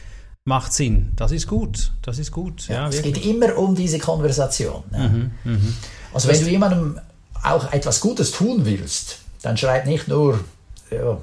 macht 0.42 0.72
Sinn. 0.72 1.12
Das 1.14 1.30
ist 1.30 1.46
gut, 1.46 1.92
das 2.02 2.18
ist 2.18 2.32
gut. 2.32 2.66
Ja, 2.66 2.74
ja 2.74 2.88
es 2.88 3.00
geht 3.00 3.24
immer 3.24 3.56
um 3.56 3.76
diese 3.76 4.00
Konversation. 4.00 4.82
Ja. 4.90 5.08
Mhm, 5.08 5.30
mh. 5.44 5.58
Also 6.12 6.26
wenn 6.26 6.40
du 6.40 6.50
jemandem 6.50 7.00
auch 7.44 7.72
etwas 7.72 8.00
Gutes 8.00 8.32
tun 8.32 8.66
willst, 8.66 9.20
dann 9.42 9.56
schreib 9.56 9.86
nicht 9.86 10.08
nur, 10.08 10.40
ja, 10.90 11.18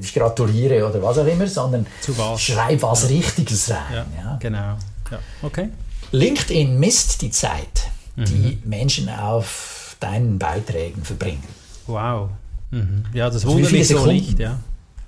ich 0.00 0.14
gratuliere 0.14 0.88
oder 0.88 1.02
was 1.02 1.18
auch 1.18 1.26
immer, 1.26 1.46
sondern 1.46 1.86
was? 2.06 2.40
schreib 2.40 2.80
was 2.80 3.10
Richtiges 3.10 3.70
rein. 3.70 4.06
Ja, 4.16 4.38
Genau, 4.40 4.78
ja. 5.10 5.18
okay. 5.42 5.68
LinkedIn 6.12 6.78
misst 6.80 7.20
die 7.20 7.32
Zeit, 7.32 7.90
die 8.16 8.32
mhm. 8.32 8.62
Menschen 8.64 9.10
auf 9.10 9.96
deinen 10.00 10.38
Beiträgen 10.38 11.04
verbringen. 11.04 11.59
Wow. 11.90 12.30
Mhm. 12.70 13.04
Ja, 13.12 13.26
das 13.26 13.44
also 13.44 13.54
wundert 13.54 13.72
mich 13.72 13.88
so 13.88 14.06
nicht. 14.06 14.38
Ja. 14.38 14.58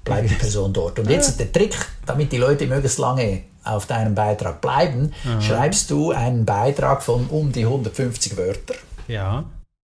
Bleibt 0.04 0.30
die 0.30 0.34
Person 0.34 0.72
dort. 0.72 0.98
Und 0.98 1.08
jetzt 1.08 1.38
der 1.38 1.52
Trick, 1.52 1.76
damit 2.06 2.32
die 2.32 2.38
Leute 2.38 2.66
möglichst 2.66 2.98
lange 2.98 3.42
auf 3.64 3.86
deinem 3.86 4.14
Beitrag 4.14 4.60
bleiben, 4.60 5.12
Aha. 5.24 5.40
schreibst 5.40 5.90
du 5.90 6.10
einen 6.10 6.44
Beitrag 6.44 7.02
von 7.02 7.26
um 7.28 7.52
die 7.52 7.64
150 7.64 8.36
Wörter. 8.36 8.74
Ja. 9.06 9.44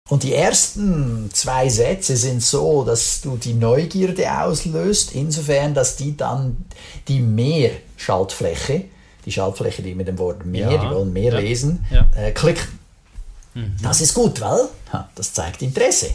Und 0.09 0.23
die 0.23 0.33
ersten 0.33 1.29
zwei 1.33 1.67
Sätze 1.67 2.15
sind 2.15 2.41
so, 2.41 2.85
dass 2.85 3.19
du 3.19 3.35
die 3.35 3.53
Neugierde 3.53 4.31
auslöst, 4.41 5.13
insofern, 5.13 5.73
dass 5.73 5.97
die 5.97 6.15
dann 6.15 6.65
die 7.09 7.19
Mehr-Schaltfläche, 7.19 8.85
die 9.25 9.31
Schaltfläche, 9.33 9.81
die 9.81 9.93
mit 9.95 10.07
dem 10.07 10.17
Wort 10.17 10.45
mehr, 10.45 10.71
ja. 10.71 10.77
die 10.77 10.95
wollen 10.95 11.11
mehr 11.11 11.33
ja. 11.33 11.39
lesen, 11.39 11.85
ja. 11.91 12.07
Äh, 12.15 12.31
klicken. 12.31 12.79
Das 13.81 14.01
ist 14.01 14.13
gut, 14.13 14.39
weil 14.39 14.69
ha, 14.93 15.09
das 15.15 15.33
zeigt 15.33 15.61
Interesse. 15.61 16.11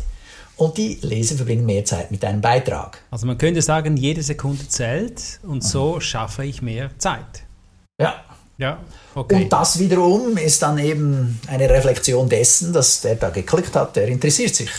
Und 0.57 0.77
die 0.77 0.99
Leser 1.03 1.37
verbringen 1.37 1.67
mehr 1.67 1.85
Zeit 1.85 2.11
mit 2.11 2.23
deinem 2.23 2.41
Beitrag. 2.41 3.03
Also 3.11 3.27
man 3.27 3.39
könnte 3.39 3.63
sagen, 3.63 3.97
jede 3.97 4.23
Sekunde 4.23 4.69
zählt 4.69 5.41
und 5.43 5.65
so 5.65 5.99
schaffe 6.01 6.45
ich 6.45 6.63
mehr 6.63 6.91
Zeit. 6.99 7.45
Ja. 8.01 8.23
Ja, 8.59 8.79
okay. 9.15 9.45
Und 9.45 9.53
das 9.53 9.79
wiederum 9.79 10.37
ist 10.37 10.63
dann 10.63 10.79
eben 10.79 11.41
eine 11.49 11.69
Reflexion 11.69 12.29
dessen, 12.29 12.73
dass 12.73 13.01
der 13.01 13.17
da 13.17 13.31
geklickt 13.31 13.75
hat, 13.75 13.97
der 13.97 14.07
interessiert 14.07 14.55
sich. 14.55 14.71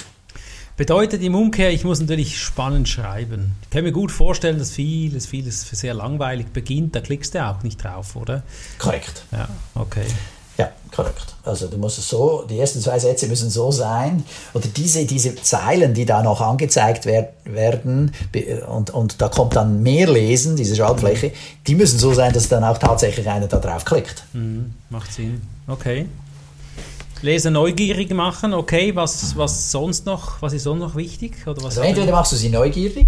Bedeutet 0.77 1.21
im 1.21 1.35
Umkehr, 1.35 1.71
ich 1.71 1.83
muss 1.83 1.99
natürlich 1.99 2.39
spannend 2.39 2.87
schreiben. 2.87 3.55
Ich 3.63 3.69
kann 3.71 3.83
mir 3.83 3.91
gut 3.91 4.11
vorstellen, 4.11 4.57
dass 4.57 4.71
vieles, 4.71 5.27
vieles 5.27 5.69
sehr 5.69 5.93
langweilig 5.93 6.47
beginnt. 6.47 6.95
Da 6.95 7.01
klickst 7.01 7.35
du 7.35 7.45
auch 7.45 7.61
nicht 7.61 7.83
drauf, 7.83 8.15
oder? 8.15 8.43
Korrekt. 8.79 9.25
Ja, 9.31 9.49
okay. 9.75 10.05
Ja, 10.57 10.69
korrekt. 10.95 11.33
Also 11.43 11.67
du 11.67 11.77
musst 11.77 11.97
es 11.97 12.07
so, 12.07 12.45
die 12.49 12.59
ersten 12.59 12.79
zwei 12.79 12.99
Sätze 12.99 13.27
müssen 13.27 13.49
so 13.49 13.71
sein, 13.71 14.23
oder 14.53 14.67
diese, 14.67 15.05
diese 15.05 15.35
Zeilen, 15.35 15.93
die 15.93 16.05
da 16.05 16.23
noch 16.23 16.41
angezeigt 16.41 17.05
wer 17.05 17.33
werden, 17.43 18.13
und, 18.67 18.91
und 18.91 19.21
da 19.21 19.27
kommt 19.29 19.55
dann 19.55 19.83
mehr 19.83 20.09
Lesen, 20.09 20.55
diese 20.55 20.75
Schaltfläche, 20.75 21.31
die 21.67 21.75
müssen 21.75 21.99
so 21.99 22.13
sein, 22.13 22.31
dass 22.31 22.47
dann 22.47 22.63
auch 22.63 22.77
tatsächlich 22.77 23.27
einer 23.27 23.47
da 23.47 23.57
drauf 23.57 23.83
klickt. 23.83 24.23
Mhm, 24.33 24.73
macht 24.89 25.11
Sinn. 25.11 25.41
Okay. 25.67 26.05
Leser 27.21 27.51
neugierig 27.51 28.13
machen, 28.13 28.53
okay. 28.53 28.95
Was, 28.95 29.35
was 29.37 29.71
sonst 29.71 30.05
noch, 30.05 30.41
was 30.41 30.53
ist 30.53 30.63
sonst 30.63 30.81
noch 30.81 30.95
wichtig? 30.95 31.35
Oder 31.47 31.63
was 31.63 31.77
Also 31.77 31.81
entweder 31.81 32.11
machst 32.11 32.33
du 32.33 32.35
sie 32.35 32.49
neugierig, 32.49 33.07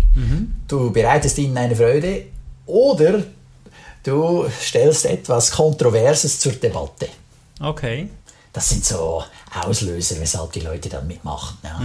du 0.68 0.92
bereitest 0.92 1.38
ihnen 1.38 1.58
eine 1.58 1.76
Freude, 1.76 2.24
oder 2.66 3.24
du 4.04 4.46
stellst 4.62 5.06
etwas 5.06 5.52
Kontroverses 5.52 6.40
zur 6.40 6.54
Debatte. 6.54 7.08
Okay. 7.60 8.10
Das 8.54 8.70
sind 8.70 8.86
so 8.86 9.24
Auslöser, 9.64 10.20
weshalb 10.20 10.52
die 10.54 10.62
Leute 10.62 10.90
dann 10.90 11.08
mitmachen. 11.08 11.58
Ja. 11.64 11.82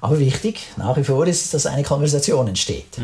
Aber 0.00 0.18
wichtig, 0.18 0.68
nach 0.76 0.96
wie 0.96 1.04
vor 1.04 1.26
ist, 1.26 1.52
dass 1.54 1.66
eine 1.66 1.82
Konversation 1.82 2.46
entsteht. 2.46 2.98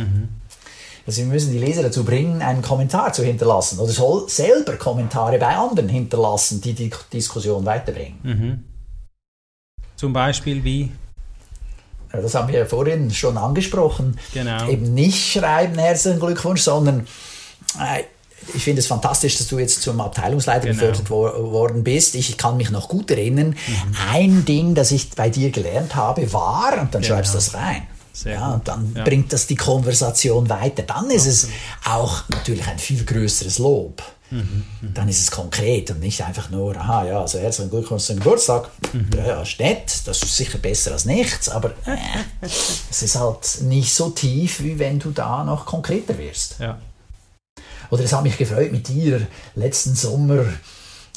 Also 1.07 1.23
wir 1.23 1.27
müssen 1.27 1.53
die 1.53 1.59
Leser 1.59 1.83
dazu 1.83 2.05
bringen, 2.05 2.41
einen 2.41 2.63
Kommentar 2.63 3.13
zu 3.13 3.25
hinterlassen 3.25 3.79
oder 3.79 3.93
soll 3.93 4.29
selber 4.29 4.77
Kommentare 4.77 5.39
bei 5.39 5.57
anderen 5.57 5.89
hinterlassen, 5.89 6.61
die 6.61 6.73
die 6.73 6.91
Diskussion 7.13 7.65
weiterbringen. 7.67 8.65
Zum 9.97 10.13
Beispiel 10.13 10.63
wie? 10.65 10.93
Ja, 12.13 12.21
Das 12.21 12.35
haben 12.35 12.49
wir 12.49 12.61
ja 12.61 12.65
vorhin 12.65 13.11
schon 13.11 13.37
angesprochen. 13.37 14.19
Genau. 14.33 14.69
Eben 14.69 14.95
nicht 14.95 15.33
schreiben, 15.33 15.77
herzlichen 15.79 16.21
Glückwunsch, 16.21 16.63
sondern 16.63 17.07
äh, 17.79 18.05
ich 18.55 18.65
finde 18.65 18.81
es 18.81 18.87
fantastisch, 18.87 19.39
dass 19.39 19.47
du 19.49 19.59
jetzt 19.59 19.83
zum 19.83 20.01
Abteilungsleiter 20.01 20.67
Genau. 20.69 20.75
befördert 20.81 21.11
wo 21.11 21.23
worden 21.53 21.85
bist. 21.85 22.15
Ich 22.15 22.37
kann 22.37 22.57
mich 22.57 22.71
noch 22.71 22.89
gut 22.89 23.11
erinnern. 23.11 23.57
Ein 24.11 24.45
Ding, 24.45 24.75
das 24.75 24.91
ich 24.91 25.11
bei 25.11 25.31
dir 25.31 25.51
gelernt 25.51 25.95
habe, 25.95 26.33
war, 26.33 26.73
und 26.81 26.95
dann 26.95 27.03
Genau. 27.03 27.15
schreibst 27.15 27.33
du 27.35 27.39
das 27.39 27.55
rein. 27.55 27.87
Sehr 28.13 28.35
ja, 28.35 28.53
und 28.55 28.69
dann 28.69 28.93
Ja. 28.95 29.03
bringt 29.05 29.33
das 29.33 29.47
die 29.49 29.57
Konversation 29.57 30.49
weiter. 30.49 30.83
Dann 30.85 31.11
ist 31.11 31.27
es 31.27 31.49
auch 31.85 32.23
natürlich 32.29 32.67
ein 32.69 32.79
viel 32.79 33.05
größeres 33.05 33.59
Lob. 33.59 34.03
Mhm, 34.31 34.65
Dann 34.95 35.09
ist 35.09 35.21
es 35.21 35.31
konkret 35.31 35.91
und 35.91 36.01
nicht 36.01 36.23
einfach 36.23 36.49
nur, 36.51 36.77
aha, 36.77 37.05
ja, 37.07 37.21
also 37.21 37.39
herzlichen 37.39 37.71
Glückwunsch 37.71 38.05
zum 38.05 38.17
Geburtstag. 38.17 38.69
Mhm. 38.93 39.11
Ja, 39.17 39.27
ja, 39.27 39.43
ist 39.43 39.61
nett, 39.61 39.93
das 40.07 40.23
ist 40.23 40.37
sicher 40.37 40.59
besser 40.59 40.93
als 40.93 41.05
nichts, 41.05 41.49
aber 41.49 41.71
äh, 41.87 41.97
es 42.91 43.03
ist 43.03 43.17
halt 43.17 43.61
nicht 43.63 43.93
so 43.95 44.11
tief, 44.11 44.61
wie 44.63 44.79
wenn 44.79 44.99
du 44.99 45.11
da 45.11 45.45
noch 45.45 45.67
konkreter 45.67 46.17
wirst. 46.19 46.57
Ja. 46.59 46.79
Oder 47.95 48.03
es 48.03 48.13
hat 48.13 48.25
mich 48.25 48.37
gefreut, 48.37 48.73
mit 48.73 48.89
dir 48.89 49.25
letzten 49.55 49.95
Sommer 49.95 50.47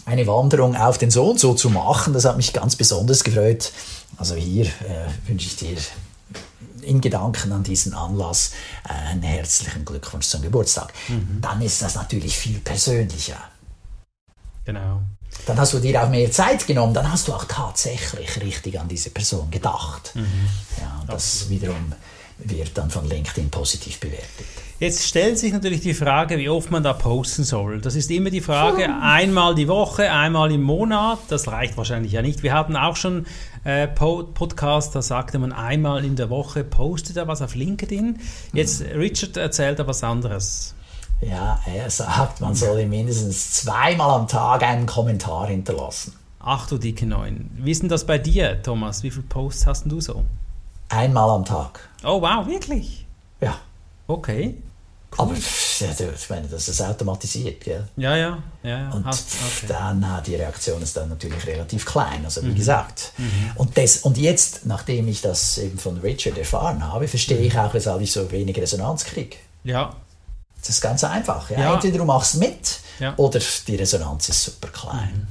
eine 0.06 0.28
Wanderung 0.28 0.76
auf 0.76 1.00
den 1.00 1.10
Sohn 1.10 1.36
so 1.36 1.56
zu 1.56 1.72
machen. 1.72 2.14
Das 2.14 2.26
hat 2.26 2.38
mich 2.38 2.54
ganz 2.54 2.76
besonders 2.76 3.24
gefreut. 3.24 3.72
Also 4.18 4.36
hier 4.36 4.68
äh, 4.68 5.08
wünsche 5.26 5.48
ich 5.48 5.56
dir 5.56 5.76
in 6.84 7.02
Gedanken 7.02 7.52
an 7.52 7.64
diesen 7.64 7.96
Anlass 7.96 8.52
äh, 8.88 8.94
einen 9.10 9.24
herzlichen 9.24 9.86
Glückwunsch 9.86 10.28
zum 10.28 10.44
Geburtstag. 10.44 10.94
Dann 11.42 11.64
ist 11.64 11.82
das 11.82 11.96
natürlich 11.96 12.38
viel 12.38 12.60
persönlicher. 12.60 13.42
Genau. 14.64 15.02
Dann 15.48 15.58
hast 15.58 15.74
du 15.74 15.80
dir 15.80 16.04
auch 16.04 16.10
mehr 16.10 16.32
Zeit 16.32 16.68
genommen, 16.68 16.94
dann 16.94 17.12
hast 17.12 17.28
du 17.28 17.34
auch 17.34 17.46
tatsächlich 17.46 18.40
richtig 18.40 18.80
an 18.80 18.88
diese 18.88 19.10
Person 19.10 19.50
gedacht. 19.50 20.14
Ja, 20.80 21.00
und 21.02 21.12
das 21.12 21.50
wiederum 21.50 21.92
wird 22.40 22.78
dann 22.78 22.90
von 22.90 23.08
LinkedIn 23.08 23.50
positiv 23.50 24.00
bewertet. 24.00 24.28
Jetzt 24.80 25.08
stellt 25.08 25.40
sich 25.40 25.52
natürlich 25.54 25.82
die 25.82 25.96
Frage, 25.96 26.38
wie 26.38 26.50
oft 26.50 26.70
man 26.70 26.84
da 26.84 26.94
posten 26.94 27.44
soll. 27.44 27.82
Das 27.82 27.96
ist 27.96 28.12
immer 28.12 28.30
die 28.30 28.42
Frage, 28.42 28.88
einmal 29.02 29.56
die 29.56 29.68
Woche, 29.68 30.12
einmal 30.12 30.52
im 30.52 30.62
Monat. 30.62 31.18
Das 31.30 31.48
reicht 31.48 31.78
wahrscheinlich 31.78 32.12
ja 32.12 32.22
nicht. 32.22 32.44
Wir 32.44 32.54
hatten 32.54 32.76
auch 32.76 32.96
schon 32.96 33.26
äh, 33.64 33.88
Po- 33.88 34.24
Podcast, 34.24 34.94
da 34.94 35.02
sagte 35.02 35.40
man 35.40 35.52
einmal 35.52 36.06
in 36.06 36.16
der 36.16 36.30
Woche 36.30 36.64
postet 36.64 37.18
er 37.18 37.28
was 37.28 37.42
auf 37.42 37.56
LinkedIn. 37.56 38.20
Jetzt 38.54 38.82
Richard 38.82 39.36
erzählt 39.38 39.80
er 39.80 39.88
was 39.88 40.04
anderes. 40.04 40.76
Ja, 41.22 41.60
er 41.66 41.90
sagt, 41.90 42.42
man 42.42 42.54
soll 42.54 42.86
mindestens 42.86 43.54
zweimal 43.54 44.12
am 44.12 44.28
Tag 44.28 44.62
einen 44.62 44.86
Kommentar 44.86 45.48
hinterlassen. 45.48 46.14
Ach 46.40 46.68
du 46.68 46.78
dicke 46.78 47.08
Neun. 47.08 47.50
Wie 47.58 47.72
ist 47.72 47.82
denn 47.82 47.90
das 47.90 48.06
bei 48.06 48.20
dir, 48.20 48.62
Thomas? 48.62 49.02
Wie 49.02 49.10
viele 49.10 49.24
Posts 49.24 49.66
hast 49.66 49.84
denn 49.86 49.90
du 49.90 50.00
so? 50.02 50.24
Einmal 50.90 51.30
am 51.30 51.46
Tag. 51.46 51.80
Oh 52.04 52.22
wow, 52.22 52.46
wirklich? 52.48 53.06
Ja. 53.42 53.58
Okay. 54.08 54.56
Aber 55.18 55.34
ja, 55.34 55.88
du, 55.98 56.12
ich 56.14 56.30
meine, 56.30 56.48
das 56.48 56.68
ist 56.68 56.82
automatisiert, 56.82 57.62
gell? 57.64 57.88
Ja, 57.96 58.16
ja, 58.16 58.38
ja. 58.62 58.70
ja. 58.70 58.92
Und 58.92 59.08
okay. 59.08 59.18
dann, 59.68 60.06
die 60.26 60.36
Reaktion 60.36 60.82
ist 60.82 60.96
dann 60.96 61.10
natürlich 61.10 61.46
relativ 61.48 61.86
klein, 61.86 62.24
also 62.24 62.44
wie 62.44 62.54
gesagt. 62.54 63.14
Und, 63.56 63.78
das, 63.78 63.98
und 64.00 64.18
jetzt, 64.18 64.66
nachdem 64.66 65.08
ich 65.08 65.22
das 65.22 65.58
eben 65.58 65.78
von 65.80 65.98
Richard 65.98 66.38
erfahren 66.38 66.86
habe, 66.86 67.08
verstehe 67.08 67.40
ich 67.40 67.58
auch, 67.58 67.74
weshalb 67.74 68.02
ich 68.02 68.12
so 68.12 68.30
wenig 68.32 68.58
Resonanz 68.58 69.06
kriege. 69.06 69.38
Ja, 69.64 69.96
Das 70.60 70.70
ist 70.70 70.82
ganz 70.82 71.04
einfach. 71.04 71.50
Ja? 71.50 71.60
Ja. 71.60 71.74
Entweder 71.76 71.98
du 72.00 72.06
machst 72.06 72.36
mit 72.36 72.80
oder 73.16 73.40
die 73.68 73.76
Resonanz 73.76 74.30
ist 74.30 74.44
super 74.44 74.68
klein. 74.68 75.28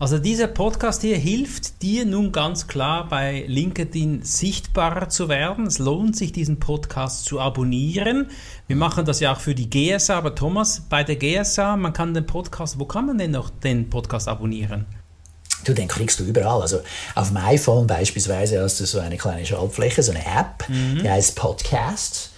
Also 0.00 0.18
dieser 0.18 0.46
Podcast 0.46 1.02
hier 1.02 1.18
hilft 1.18 1.82
dir 1.82 2.06
nun 2.06 2.32
ganz 2.32 2.66
klar 2.66 3.06
bei 3.06 3.44
LinkedIn 3.46 4.22
sichtbarer 4.22 5.10
zu 5.10 5.28
werden. 5.28 5.66
Es 5.66 5.78
lohnt 5.78 6.16
sich, 6.16 6.32
diesen 6.32 6.58
Podcast 6.58 7.26
zu 7.26 7.38
abonnieren. 7.38 8.28
Wir 8.66 8.76
machen 8.76 9.04
das 9.04 9.20
ja 9.20 9.34
auch 9.34 9.40
für 9.40 9.54
die 9.54 9.68
GSA, 9.68 10.16
aber 10.16 10.34
Thomas, 10.34 10.84
bei 10.88 11.04
der 11.04 11.16
GSA, 11.16 11.76
man 11.76 11.92
kann 11.92 12.14
den 12.14 12.24
Podcast, 12.24 12.80
wo 12.80 12.86
kann 12.86 13.08
man 13.08 13.18
denn 13.18 13.32
noch 13.32 13.50
den 13.50 13.90
Podcast 13.90 14.26
abonnieren? 14.26 14.86
Du, 15.64 15.74
den 15.74 15.86
kriegst 15.86 16.18
du 16.18 16.24
überall. 16.24 16.62
Also 16.62 16.80
auf 17.14 17.28
dem 17.28 17.36
iPhone 17.36 17.86
beispielsweise 17.86 18.62
hast 18.62 18.80
du 18.80 18.86
so 18.86 19.00
eine 19.00 19.18
kleine 19.18 19.44
Schaltfläche, 19.44 20.02
so 20.02 20.12
eine 20.12 20.24
App, 20.24 20.64
die 20.70 21.10
heißt 21.10 21.36
Podcast. 21.36 22.30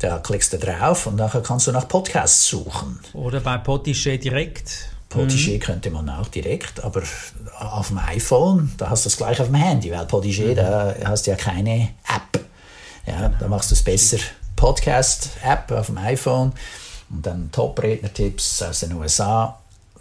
Da 0.00 0.18
klickst 0.18 0.52
du 0.52 0.58
drauf 0.58 1.06
und 1.06 1.16
nachher 1.16 1.40
kannst 1.40 1.66
du 1.66 1.72
nach 1.72 1.88
Podcasts 1.88 2.46
suchen. 2.46 3.00
Oder 3.14 3.40
bei 3.40 3.56
Potiche 3.56 4.18
direkt? 4.18 4.89
Podigé 5.10 5.58
könnte 5.58 5.90
man 5.90 6.08
auch 6.08 6.28
direkt, 6.28 6.82
aber 6.84 7.02
auf 7.58 7.88
dem 7.88 7.98
iPhone, 7.98 8.72
da 8.78 8.90
hast 8.90 9.04
du 9.04 9.08
es 9.08 9.16
gleich 9.16 9.40
auf 9.40 9.48
dem 9.48 9.56
Handy, 9.56 9.90
weil 9.90 10.04
Podigé, 10.06 10.54
da 10.54 10.94
hast 11.04 11.26
du 11.26 11.32
ja 11.32 11.36
keine 11.36 11.88
App. 12.08 12.40
Ja, 13.06 13.28
Da 13.28 13.48
machst 13.48 13.70
du 13.70 13.74
es 13.74 13.82
besser. 13.82 14.18
Podcast-App 14.56 15.72
auf 15.72 15.86
dem 15.86 15.98
iPhone 15.98 16.52
und 17.10 17.26
dann 17.26 17.50
Top-Redner-Tipps 17.50 18.62
aus 18.62 18.80
den 18.80 18.92
USA. 18.92 19.58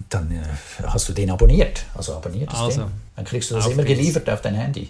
Dann 0.09 0.31
äh, 0.31 0.83
hast 0.85 1.09
du 1.09 1.13
den 1.13 1.31
abonniert. 1.31 1.83
Also 1.95 2.15
abonniert 2.15 2.51
das 2.51 2.59
Also, 2.59 2.81
Ding. 2.83 2.91
Dann 3.15 3.25
kriegst 3.25 3.51
du 3.51 3.55
das 3.55 3.65
immer 3.67 3.83
geht's. 3.83 3.99
geliefert 3.99 4.29
auf 4.29 4.41
dein 4.41 4.55
Handy. 4.55 4.89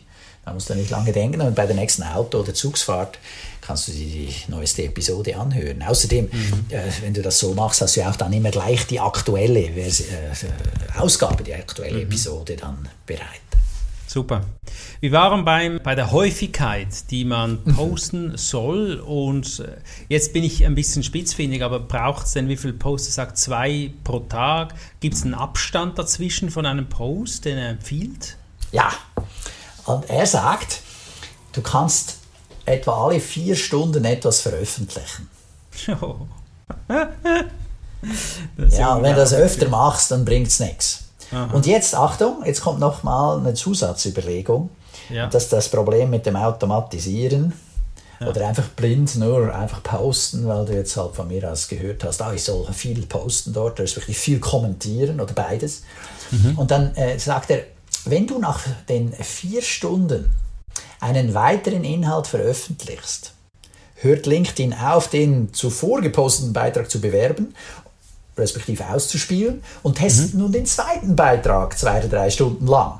Da 0.49 0.53
musst 0.55 0.67
du 0.67 0.73
nicht 0.73 0.89
lange 0.89 1.11
denken 1.11 1.41
und 1.41 1.53
bei 1.53 1.67
der 1.67 1.75
nächsten 1.75 2.01
Auto- 2.01 2.39
oder 2.39 2.55
Zugsfahrt 2.55 3.19
kannst 3.61 3.87
du 3.87 3.91
dir 3.91 4.03
die 4.03 4.33
neueste 4.47 4.83
Episode 4.83 5.37
anhören. 5.37 5.83
Außerdem, 5.83 6.25
Mhm. 6.25 6.65
äh, 6.71 6.81
wenn 7.03 7.13
du 7.13 7.21
das 7.21 7.37
so 7.37 7.53
machst, 7.53 7.81
hast 7.81 7.95
du 7.95 7.99
ja 7.99 8.09
auch 8.09 8.15
dann 8.15 8.33
immer 8.33 8.49
gleich 8.49 8.87
die 8.87 8.99
aktuelle 8.99 9.59
äh, 9.59 9.91
Ausgabe, 10.97 11.43
die 11.43 11.53
aktuelle 11.53 11.97
Mhm. 11.97 12.03
Episode 12.05 12.55
dann 12.55 12.89
bereit. 13.05 13.21
Super. 14.07 14.43
Wir 15.01 15.11
waren 15.11 15.45
beim, 15.45 15.79
bei 15.83 15.93
der 15.93 16.09
Häufigkeit, 16.11 16.87
die 17.11 17.25
man 17.25 17.59
Mhm. 17.63 17.75
posten 17.75 18.37
soll. 18.37 18.95
Und 19.05 19.59
äh, 19.59 19.77
jetzt 20.07 20.33
bin 20.33 20.43
ich 20.43 20.65
ein 20.65 20.73
bisschen 20.73 21.03
spitzfindig, 21.03 21.61
aber 21.63 21.79
braucht 21.79 22.25
es 22.25 22.33
denn, 22.33 22.49
wie 22.49 22.57
viele 22.57 22.73
Posts? 22.73 23.13
Sagt 23.13 23.37
zwei 23.37 23.91
pro 24.03 24.21
Tag. 24.21 24.73
Gibt 24.99 25.13
es 25.13 25.21
einen 25.21 25.35
Abstand 25.35 25.99
dazwischen 25.99 26.49
von 26.49 26.65
einem 26.65 26.89
Post, 26.89 27.45
den 27.45 27.59
er 27.59 27.69
empfiehlt? 27.69 28.35
Ja, 28.71 28.91
und 29.89 30.09
er 30.09 30.25
sagt, 30.25 30.81
du 31.53 31.61
kannst 31.61 32.17
etwa 32.65 33.05
alle 33.05 33.19
vier 33.19 33.55
Stunden 33.55 34.05
etwas 34.05 34.41
veröffentlichen. 34.41 35.29
Ist 38.57 38.77
Ja, 38.77 38.95
und 38.95 39.03
wenn 39.03 39.13
du 39.13 39.19
das 39.19 39.33
öfter 39.33 39.67
machst, 39.67 40.11
dann 40.11 40.23
bringt 40.23 40.47
es 40.47 40.59
nichts. 40.59 41.03
Und 41.53 41.65
jetzt, 41.67 41.95
Achtung, 41.95 42.43
jetzt 42.45 42.61
kommt 42.61 42.79
noch 42.79 43.03
mal 43.03 43.37
eine 43.37 43.53
Zusatzüberlegung. 43.53 44.69
Ja. 45.09 45.27
Das 45.27 45.43
ist 45.43 45.53
das 45.53 45.69
Problem 45.69 46.09
mit 46.09 46.25
dem 46.25 46.35
Automatisieren. 46.35 47.53
Oder 48.25 48.47
einfach 48.47 48.67
blind 48.69 49.15
nur 49.15 49.55
einfach 49.55 49.81
posten, 49.81 50.45
weil 50.45 50.65
du 50.65 50.73
jetzt 50.73 50.97
halt 50.97 51.15
von 51.15 51.29
mir 51.29 51.49
aus 51.49 51.69
gehört 51.69 52.03
hast, 52.03 52.21
ah, 52.21 52.33
ich 52.33 52.43
soll 52.43 52.67
viel 52.73 53.05
posten 53.05 53.53
dort, 53.53 53.79
respektive 53.79 54.17
viel 54.17 54.39
kommentieren 54.39 55.21
oder 55.21 55.33
beides. 55.33 55.83
Und 56.57 56.69
dann 56.69 56.93
äh, 56.95 57.17
sagt 57.17 57.49
er, 57.49 57.63
wenn 58.09 58.27
du 58.27 58.39
nach 58.39 58.61
den 58.87 59.13
vier 59.13 59.61
Stunden 59.61 60.31
einen 60.99 61.33
weiteren 61.33 61.83
Inhalt 61.83 62.27
veröffentlichst, 62.27 63.33
hört 63.95 64.25
LinkedIn 64.25 64.73
auf, 64.73 65.09
den 65.09 65.53
zuvor 65.53 66.01
geposteten 66.01 66.53
Beitrag 66.53 66.89
zu 66.89 67.01
bewerben, 67.01 67.53
respektive 68.37 68.87
auszuspielen 68.87 69.63
und 69.83 69.97
testet 69.97 70.33
mhm. 70.33 70.39
nun 70.41 70.51
den 70.51 70.65
zweiten 70.65 71.15
Beitrag 71.15 71.77
zwei 71.77 71.99
oder 71.99 72.07
drei 72.07 72.29
Stunden 72.29 72.67
lang. 72.67 72.99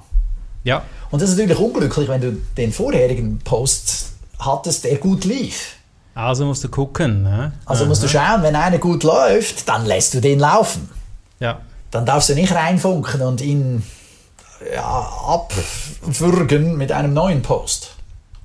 Ja. 0.64 0.84
Und 1.12 1.22
das 1.22 1.30
ist 1.30 1.38
natürlich 1.38 1.60
unglücklich, 1.60 2.08
wenn 2.08 2.22
du 2.22 2.32
den 2.58 2.72
vorherigen 2.74 3.40
Post 3.40 4.12
hattest, 4.38 4.84
der 4.84 4.98
gut 4.98 5.26
lief. 5.26 5.76
Also 6.14 6.46
musst 6.46 6.64
du 6.64 6.70
gucken. 6.70 7.24
Ne? 7.24 7.54
Also 7.66 7.86
musst 7.86 8.04
du 8.04 8.08
schauen, 8.10 8.44
wenn 8.44 8.56
einer 8.56 8.78
gut 8.78 9.04
läuft, 9.04 9.70
dann 9.70 9.86
lässt 9.86 10.14
du 10.14 10.20
den 10.20 10.40
laufen. 10.40 10.90
Ja. 11.40 11.62
Dann 11.92 12.06
darfst 12.06 12.30
du 12.30 12.36
nicht 12.36 12.54
reinfunken 12.54 13.22
und 13.22 13.42
ihn 13.42 13.84
ja, 14.74 15.10
abwürgen 15.28 16.78
mit 16.78 16.92
einem 16.92 17.14
neuen 17.14 17.42
Post. 17.42 17.96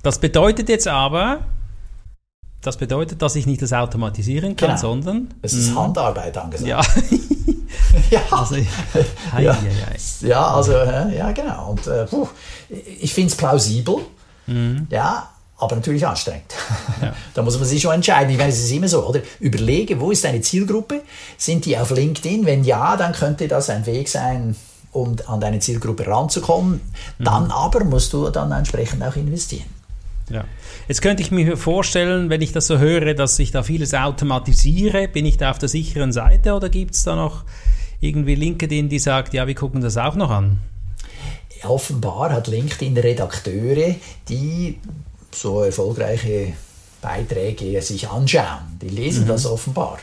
Das 0.03 0.19
bedeutet 0.19 0.69
jetzt 0.69 0.87
aber, 0.87 1.39
das 2.61 2.77
bedeutet, 2.77 3.21
dass 3.21 3.35
ich 3.35 3.45
nicht 3.45 3.61
das 3.61 3.73
automatisieren 3.73 4.55
kann, 4.55 4.69
Genau. 4.69 4.79
sondern. 4.79 5.33
Es 5.41 5.53
ist 5.53 5.75
Handarbeit 5.75 6.37
angesagt. 6.37 6.67
Ja. 6.67 6.81
ja. 8.11 8.21
also, 8.31 8.55
hei, 8.55 9.43
ja. 9.43 9.55
hei, 9.55 10.27
ja, 10.27 10.47
also, 10.47 10.73
ja, 10.73 11.31
genau. 11.31 11.71
Und 11.71 11.87
äh, 11.87 12.05
puh, 12.05 12.27
ich 12.69 13.13
finde 13.13 13.31
es 13.31 13.37
plausibel, 13.37 13.97
ja, 14.89 15.29
aber 15.57 15.75
natürlich 15.75 16.05
anstrengend. 16.05 16.53
da 17.33 17.41
muss 17.41 17.57
man 17.57 17.67
sich 17.67 17.81
schon 17.81 17.93
entscheiden. 17.93 18.29
Ich 18.29 18.37
meine, 18.37 18.49
es 18.49 18.59
ist 18.59 18.71
immer 18.71 18.87
so, 18.87 19.07
oder? 19.07 19.21
Überlege, 19.39 19.99
wo 19.99 20.11
ist 20.11 20.23
deine 20.23 20.41
Zielgruppe? 20.41 21.01
Sind 21.37 21.65
die 21.65 21.77
auf 21.77 21.91
LinkedIn? 21.91 22.45
Wenn 22.45 22.63
ja, 22.63 22.97
dann 22.97 23.13
könnte 23.13 23.47
das 23.47 23.69
ein 23.69 23.85
Weg 23.85 24.09
sein, 24.09 24.55
um 24.95 25.15
an 25.27 25.39
deine 25.39 25.59
Zielgruppe 25.59 26.07
ranzukommen. 26.07 26.81
Dann 27.19 27.51
aber 27.51 27.83
musst 27.83 28.13
du 28.13 28.29
dann 28.29 28.51
entsprechend 28.51 29.03
auch 29.03 29.15
investieren. 29.15 29.65
Ja. 30.29 30.45
Jetzt 30.87 31.01
könnte 31.01 31.21
ich 31.21 31.31
mir 31.31 31.57
vorstellen, 31.57 32.29
wenn 32.29 32.41
ich 32.41 32.51
das 32.51 32.67
so 32.67 32.79
höre, 32.79 33.13
dass 33.13 33.37
ich 33.37 33.51
da 33.51 33.63
vieles 33.63 33.93
automatisiere. 33.93 35.07
Bin 35.07 35.25
ich 35.25 35.37
da 35.37 35.51
auf 35.51 35.59
der 35.59 35.69
sicheren 35.69 36.11
Seite 36.11 36.53
oder 36.53 36.69
gibt 36.69 36.95
es 36.95 37.03
da 37.03 37.15
noch 37.15 37.43
irgendwie 37.99 38.35
LinkedIn, 38.35 38.89
die 38.89 38.99
sagt, 38.99 39.33
ja, 39.33 39.47
wir 39.47 39.55
gucken 39.55 39.81
das 39.81 39.97
auch 39.97 40.15
noch 40.15 40.29
an? 40.29 40.59
Offenbar 41.63 42.31
hat 42.31 42.47
LinkedIn 42.47 42.97
Redakteure, 42.97 43.95
die 44.29 44.79
so 45.31 45.63
erfolgreiche 45.63 46.53
Beiträge 47.01 47.81
sich 47.81 48.09
anschauen. 48.09 48.77
Die 48.81 48.89
lesen 48.89 49.27
das 49.27 49.45
offenbar. 49.45 49.99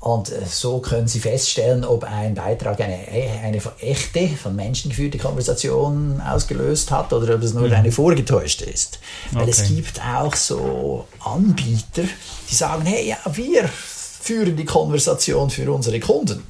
Und 0.00 0.30
äh, 0.30 0.40
so 0.46 0.78
können 0.78 1.08
Sie 1.08 1.20
feststellen, 1.20 1.84
ob 1.84 2.04
ein 2.04 2.34
Beitrag 2.34 2.80
eine, 2.80 2.96
eine 3.44 3.60
echte, 3.80 4.28
von 4.28 4.56
Menschen 4.56 4.88
geführte 4.88 5.18
Konversation 5.18 6.20
ausgelöst 6.22 6.90
hat 6.90 7.12
oder 7.12 7.34
ob 7.34 7.42
es 7.42 7.52
nur 7.52 7.70
eine 7.70 7.92
vorgetäuschte 7.92 8.64
ist. 8.64 8.98
Weil 9.32 9.48
es 9.48 9.60
Okay. 9.60 9.74
gibt 9.74 10.00
auch 10.02 10.34
so 10.34 11.06
Anbieter, 11.22 12.04
die 12.50 12.54
sagen, 12.54 12.86
hey, 12.86 13.08
ja, 13.10 13.18
wir 13.34 13.68
führen 13.68 14.56
die 14.56 14.64
Konversation 14.64 15.50
für 15.50 15.70
unsere 15.70 16.00
Kunden. 16.00 16.44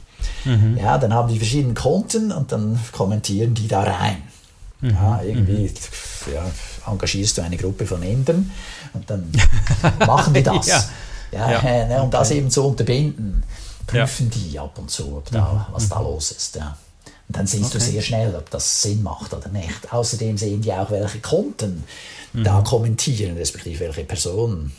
Ja, 0.81 0.97
dann 0.97 1.13
haben 1.13 1.29
die 1.29 1.39
verschiedene 1.39 1.75
Konten 1.75 2.33
und 2.33 2.51
dann 2.53 2.79
kommentieren 2.93 3.53
die 3.55 3.69
da 3.69 3.83
rein. 3.83 4.23
Ja, 4.81 5.21
irgendwie 5.23 5.71
ja, 6.33 6.51
engagierst 6.91 7.37
du 7.37 7.43
eine 7.43 7.57
Gruppe 7.59 7.85
von 7.85 8.03
Indern 8.03 8.51
und 8.95 9.11
dann 9.11 9.31
machen 10.07 10.33
die 10.35 10.43
das. 10.43 10.67
Ja. 10.69 10.85
Ja, 11.33 11.51
Ja, 11.51 11.59
äh, 11.61 11.87
ne, 11.89 12.03
um 12.03 12.11
das 12.11 12.31
eben 12.31 12.51
zu 12.51 12.65
unterbinden, 12.65 13.43
prüfen 13.87 14.31
die 14.31 14.59
ab 14.59 14.79
und 14.79 14.91
zu, 14.91 15.17
ob 15.17 15.31
da, 15.31 15.67
was 15.73 15.89
da 15.89 16.01
los 16.01 16.31
ist. 16.33 16.57
Ja. 16.57 16.77
Und 17.29 17.37
dann 17.37 17.47
siehst 17.47 17.73
du 17.75 17.79
Okay. 17.79 17.91
sehr 17.93 18.03
schnell, 18.03 18.35
ob 18.35 18.51
das 18.51 18.83
Sinn 18.83 19.03
macht 19.03 19.33
oder 19.33 19.49
nicht. 19.49 19.93
Außerdem 19.93 20.37
sehen 20.39 20.61
die 20.63 20.73
auch, 20.73 20.91
welche 20.91 21.21
Konten 21.21 21.85
Mhm. 22.33 22.45
da 22.45 22.61
kommentieren, 22.61 23.37
respektive 23.37 23.81
welche 23.81 24.05
Personen 24.05 24.73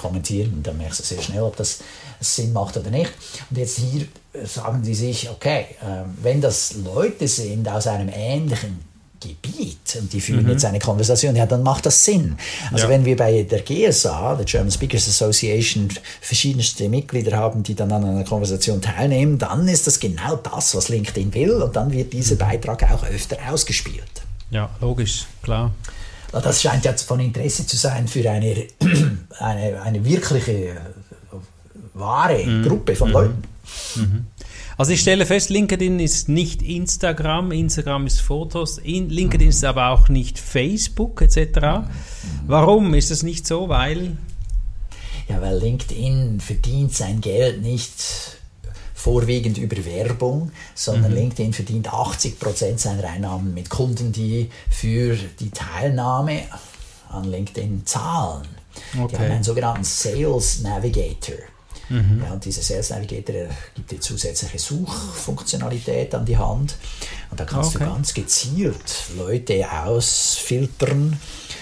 kommentieren. 0.00 0.62
Dann 0.62 0.76
merkst 0.78 1.00
du 1.00 1.04
sehr 1.04 1.22
schnell, 1.22 1.42
ob 1.42 1.56
das 1.56 1.78
Sinn 2.20 2.52
macht 2.52 2.76
oder 2.76 2.90
nicht. 2.90 3.12
Und 3.50 3.58
jetzt 3.58 3.78
hier 3.78 4.02
äh, 4.32 4.46
sagen 4.46 4.82
die 4.82 4.94
sich, 4.94 5.30
okay, 5.30 5.66
ähm, 5.84 6.16
wenn 6.22 6.40
das 6.40 6.74
Leute 6.84 7.28
sind 7.28 7.68
aus 7.68 7.86
einem 7.86 8.08
ähnlichen 8.12 8.80
Gebiet 9.28 9.96
und 9.98 10.12
die 10.12 10.20
führen 10.20 10.48
jetzt 10.48 10.64
eine 10.64 10.78
Konversation, 10.78 11.34
ja, 11.34 11.46
dann 11.46 11.62
macht 11.62 11.86
das 11.86 12.04
Sinn. 12.04 12.36
Also 12.72 12.84
Ja. 12.84 12.90
wenn 12.90 13.04
wir 13.04 13.16
bei 13.16 13.42
der 13.42 13.60
GSA, 13.60 14.34
der 14.36 14.44
German 14.44 14.70
Speakers 14.70 15.08
Association, 15.08 15.88
verschiedenste 16.20 16.88
Mitglieder 16.88 17.36
haben, 17.36 17.62
die 17.62 17.74
dann 17.74 17.90
an 17.92 18.04
einer 18.04 18.24
Konversation 18.24 18.80
teilnehmen, 18.82 19.38
dann 19.38 19.66
ist 19.68 19.86
das 19.86 19.98
genau 20.00 20.36
das, 20.36 20.74
was 20.74 20.88
LinkedIn 20.88 21.32
will 21.34 21.62
und 21.62 21.74
dann 21.76 21.92
wird 21.92 22.12
dieser 22.12 22.36
Beitrag 22.36 22.82
auch 22.92 23.04
öfter 23.04 23.36
ausgespielt. 23.50 24.04
Ja, 24.50 24.70
logisch, 24.80 25.26
klar. 25.42 25.72
Das 26.32 26.62
scheint 26.62 26.84
jetzt 26.84 27.02
von 27.02 27.20
Interesse 27.20 27.64
zu 27.66 27.76
sein 27.76 28.08
für 28.08 28.28
eine, 28.28 28.66
eine, 29.38 29.80
eine 29.82 30.04
wirkliche, 30.04 30.52
äh, 30.52 30.74
wahre 31.94 32.44
Gruppe 32.66 32.96
von 32.96 33.10
Leuten. 33.10 33.42
Also 34.76 34.92
ich 34.92 35.00
stelle 35.00 35.24
fest, 35.24 35.50
LinkedIn 35.50 36.00
ist 36.00 36.28
nicht 36.28 36.60
Instagram, 36.62 37.52
Instagram 37.52 38.06
ist 38.06 38.20
Fotos, 38.20 38.78
in, 38.78 39.08
LinkedIn 39.08 39.48
ist 39.48 39.64
aber 39.64 39.90
auch 39.90 40.08
nicht 40.08 40.38
Facebook 40.38 41.22
etc. 41.22 41.86
Warum 42.46 42.92
ist 42.94 43.10
das 43.10 43.22
nicht 43.22 43.46
so? 43.46 43.68
Weil 43.68 44.16
Ja, 45.28 45.40
weil 45.40 45.58
LinkedIn 45.58 46.40
verdient 46.40 46.92
sein 46.92 47.20
Geld 47.20 47.62
nicht 47.62 48.38
vorwiegend 48.94 49.58
über 49.58 49.76
Werbung, 49.84 50.50
sondern 50.74 51.12
LinkedIn 51.12 51.52
verdient 51.52 51.90
80% 51.90 52.78
seiner 52.78 53.04
Einnahmen 53.04 53.52
mit 53.54 53.68
Kunden, 53.70 54.12
die 54.12 54.50
für 54.70 55.16
die 55.38 55.50
Teilnahme 55.50 56.42
an 57.10 57.24
LinkedIn 57.24 57.84
zahlen. 57.84 58.48
Die 58.94 58.98
Okay. 58.98 59.16
haben 59.18 59.30
einen 59.30 59.44
sogenannten 59.44 59.84
Sales 59.84 60.62
Navigator. 60.62 61.36
Ja, 61.90 62.32
und 62.32 62.44
dieser 62.44 62.62
Sales 62.62 62.90
Navigator 62.90 63.46
gibt 63.74 63.90
dir 63.90 64.00
zusätzliche 64.00 64.58
Suchfunktionalität 64.58 66.14
an 66.14 66.24
die 66.24 66.36
Hand. 66.38 66.76
Und 67.30 67.38
da 67.40 67.44
kannst 67.44 67.76
Okay. 67.76 67.84
du 67.84 67.90
ganz 67.90 68.14
gezielt 68.14 68.84
Leute 69.16 69.66
ausfiltern, 69.70 71.18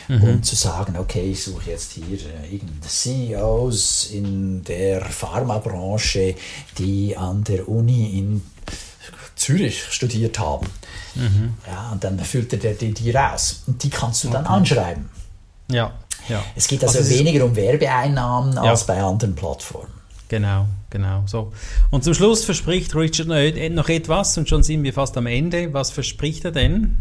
um 0.09 0.43
zu 0.43 0.55
sagen, 0.57 0.97
okay, 0.99 1.31
ich 1.33 1.43
suche 1.45 1.71
jetzt 1.71 1.93
hier 1.93 2.19
äh, 2.19 2.53
irgendeine 2.55 2.81
CEOs 2.89 4.11
in 4.13 4.63
der 4.65 5.05
Pharmabranche, 5.05 6.35
die 6.79 7.17
an 7.17 7.43
der 7.45 7.69
Uni 7.69 8.19
in 8.19 8.43
Zürich 9.37 9.83
studiert 9.91 10.39
haben. 10.39 10.69
Ja, 11.67 11.91
und 11.93 12.05
dann 12.05 12.19
filtert 12.21 12.65
er 12.65 12.75
die, 12.75 12.93
die 12.95 13.11
raus. 13.11 13.63
Und 13.67 13.83
die 13.83 13.91
kannst 13.91 14.25
du 14.25 14.29
dann 14.31 14.47
anschreiben. 14.47 15.09
ja, 15.69 15.93
ja. 16.29 16.43
Es 16.55 16.69
geht 16.69 16.85
also, 16.85 16.99
ist- 17.01 17.11
weniger 17.11 17.45
um 17.45 17.57
Werbeeinnahmen 17.57 18.55
Ja. 18.55 18.63
als 18.63 18.87
bei 18.87 19.03
anderen 19.03 19.35
Plattformen. 19.35 19.91
Genau, 20.33 20.65
genau. 20.89 21.25
So. 21.27 21.53
Und 21.91 22.05
zum 22.05 22.15
Schluss 22.15 22.47
verspricht 22.47 22.95
Richard 22.95 23.29
noch- 23.29 23.37
noch 23.75 23.91
etwas 23.91 24.39
und 24.39 24.49
schon 24.49 24.63
sind 24.63 24.83
wir 24.83 24.95
fast 24.95 25.15
am 25.19 25.27
Ende. 25.27 25.75
Was 25.75 25.91
verspricht 25.91 26.47
er 26.47 26.53
denn? 26.53 26.97